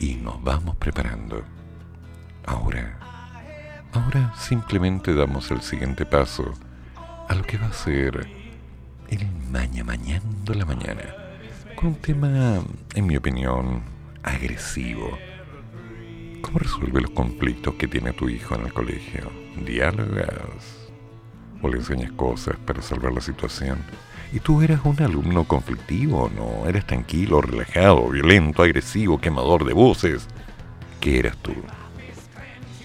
Y 0.00 0.14
nos 0.14 0.42
vamos 0.42 0.76
preparando. 0.76 1.42
Ahora, 2.46 2.98
ahora 3.92 4.32
simplemente 4.36 5.14
damos 5.14 5.50
el 5.50 5.60
siguiente 5.60 6.06
paso 6.06 6.54
a 7.28 7.34
lo 7.34 7.42
que 7.42 7.58
va 7.58 7.66
a 7.66 7.72
ser 7.72 8.28
el 9.10 9.26
maña 9.50 9.84
mañando 9.84 10.54
la 10.54 10.64
mañana. 10.64 11.02
Con 11.74 11.88
un 11.88 11.94
tema, 11.96 12.62
en 12.94 13.06
mi 13.06 13.16
opinión, 13.16 13.82
agresivo. 14.22 15.18
¿Cómo 16.42 16.58
resuelve 16.58 17.00
los 17.00 17.10
conflictos 17.10 17.74
que 17.74 17.88
tiene 17.88 18.12
tu 18.12 18.28
hijo 18.28 18.54
en 18.54 18.66
el 18.66 18.72
colegio? 18.72 19.30
Diálogas 19.64 20.88
o 21.60 21.68
le 21.68 21.78
enseñas 21.78 22.12
cosas 22.12 22.56
para 22.64 22.82
salvar 22.82 23.12
la 23.12 23.20
situación. 23.20 23.78
Y 24.32 24.40
tú 24.40 24.60
eras 24.62 24.80
un 24.84 25.00
alumno 25.02 25.44
conflictivo, 25.44 26.30
¿no? 26.34 26.68
Eres 26.68 26.86
tranquilo, 26.86 27.40
relajado, 27.40 28.08
violento, 28.08 28.62
agresivo, 28.62 29.18
quemador 29.18 29.64
de 29.64 29.72
voces. 29.72 30.28
¿Qué 31.00 31.18
eras 31.18 31.36
tú? 31.38 31.54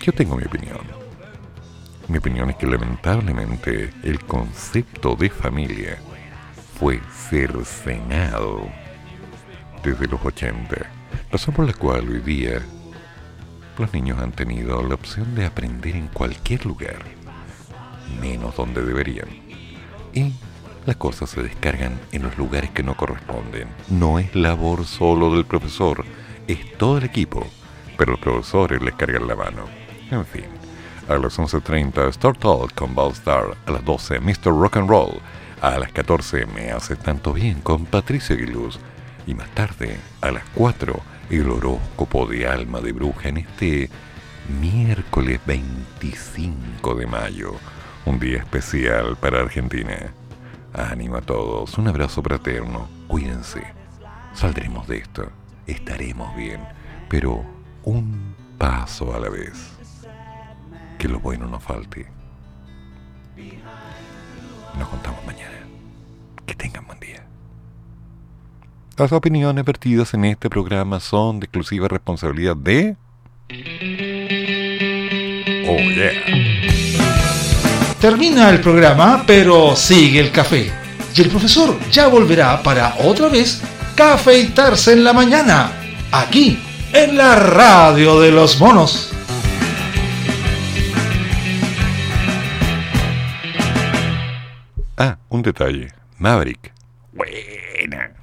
Yo 0.01 0.13
tengo 0.13 0.37
mi 0.37 0.43
opinión. 0.43 0.79
Mi 2.07 2.17
opinión 2.17 2.49
es 2.49 2.57
que 2.57 2.67
lamentablemente 2.67 3.91
el 4.03 4.19
concepto 4.25 5.15
de 5.15 5.29
familia 5.29 5.97
fue 6.79 6.99
cercenado 7.11 8.67
desde 9.83 10.07
los 10.07 10.23
80, 10.23 10.75
razón 11.31 11.53
por 11.53 11.65
la 11.65 11.73
cual 11.73 12.09
hoy 12.09 12.19
día 12.19 12.61
los 13.77 13.93
niños 13.93 14.19
han 14.19 14.31
tenido 14.31 14.81
la 14.83 14.95
opción 14.95 15.33
de 15.35 15.45
aprender 15.45 15.95
en 15.95 16.07
cualquier 16.07 16.65
lugar 16.65 16.99
menos 18.21 18.55
donde 18.55 18.83
deberían. 18.83 19.27
Y 20.13 20.33
las 20.85 20.95
cosas 20.97 21.29
se 21.29 21.41
descargan 21.41 21.99
en 22.11 22.23
los 22.23 22.37
lugares 22.37 22.71
que 22.71 22.83
no 22.83 22.95
corresponden. 22.95 23.67
No 23.89 24.19
es 24.19 24.35
labor 24.35 24.85
solo 24.85 25.33
del 25.33 25.45
profesor, 25.45 26.03
es 26.47 26.77
todo 26.77 26.97
el 26.97 27.05
equipo, 27.05 27.45
pero 27.97 28.11
los 28.11 28.19
profesores 28.19 28.81
les 28.81 28.95
cargan 28.95 29.27
la 29.27 29.35
mano. 29.35 29.65
En 30.11 30.25
fin, 30.25 30.45
a 31.07 31.15
las 31.15 31.39
11.30 31.39 32.09
Star 32.09 32.37
Talk 32.37 32.73
con 32.73 32.93
Ballstar, 32.95 33.57
a 33.65 33.71
las 33.71 33.85
12 33.85 34.19
Mr. 34.19 34.45
Rock 34.45 34.77
and 34.77 34.89
Roll, 34.89 35.19
a 35.61 35.79
las 35.79 35.91
14 35.91 36.45
Me 36.47 36.71
hace 36.71 36.95
tanto 36.95 37.33
bien 37.33 37.61
con 37.61 37.85
Patricia 37.85 38.35
Aguiluz 38.35 38.79
y 39.25 39.33
más 39.33 39.49
tarde, 39.51 39.97
a 40.21 40.31
las 40.31 40.43
4, 40.55 40.99
el 41.29 41.49
horóscopo 41.49 42.25
de 42.25 42.47
alma 42.47 42.81
de 42.81 42.91
bruja 42.91 43.29
en 43.29 43.37
este 43.37 43.89
miércoles 44.59 45.39
25 45.45 46.95
de 46.95 47.07
mayo 47.07 47.53
un 48.05 48.19
día 48.19 48.39
especial 48.39 49.15
para 49.15 49.39
Argentina. 49.39 50.13
Ánimo 50.73 51.17
a 51.17 51.21
todos, 51.21 51.77
un 51.77 51.87
abrazo 51.87 52.23
fraterno, 52.23 52.87
cuídense. 53.07 53.63
Saldremos 54.33 54.87
de 54.87 54.97
esto, 54.97 55.29
estaremos 55.67 56.35
bien, 56.35 56.61
pero 57.09 57.45
un 57.83 58.33
paso 58.57 59.13
a 59.15 59.19
la 59.19 59.29
vez. 59.29 59.71
Que 60.97 61.07
lo 61.07 61.19
bueno 61.19 61.47
no 61.47 61.59
falte. 61.59 62.07
Nos 64.79 64.87
contamos 64.87 65.23
mañana. 65.25 65.57
Que 66.45 66.55
tengan 66.55 66.87
buen 66.87 66.99
día. 66.99 67.23
Las 68.97 69.11
opiniones 69.11 69.65
vertidas 69.65 70.13
en 70.13 70.25
este 70.25 70.49
programa 70.49 70.99
son 70.99 71.39
de 71.39 71.45
exclusiva 71.45 71.87
responsabilidad 71.87 72.55
de... 72.55 72.95
Oh, 75.67 75.77
yeah. 75.77 77.02
Termina 78.03 78.49
el 78.49 78.59
programa, 78.59 79.23
pero 79.25 79.77
sigue 79.77 80.19
el 80.19 80.29
café. 80.29 80.69
Y 81.15 81.21
el 81.21 81.29
profesor 81.29 81.79
ya 81.89 82.07
volverá 82.07 82.61
para 82.61 82.95
otra 82.99 83.29
vez 83.29 83.61
cafeitarse 83.95 84.91
en 84.91 85.05
la 85.05 85.13
mañana, 85.13 85.71
aquí, 86.11 86.59
en 86.91 87.15
la 87.15 87.37
radio 87.37 88.19
de 88.19 88.31
los 88.31 88.59
monos. 88.59 89.13
Ah, 94.97 95.17
un 95.29 95.41
detalle. 95.41 95.87
Maverick. 96.17 96.73
Buena. 97.13 98.22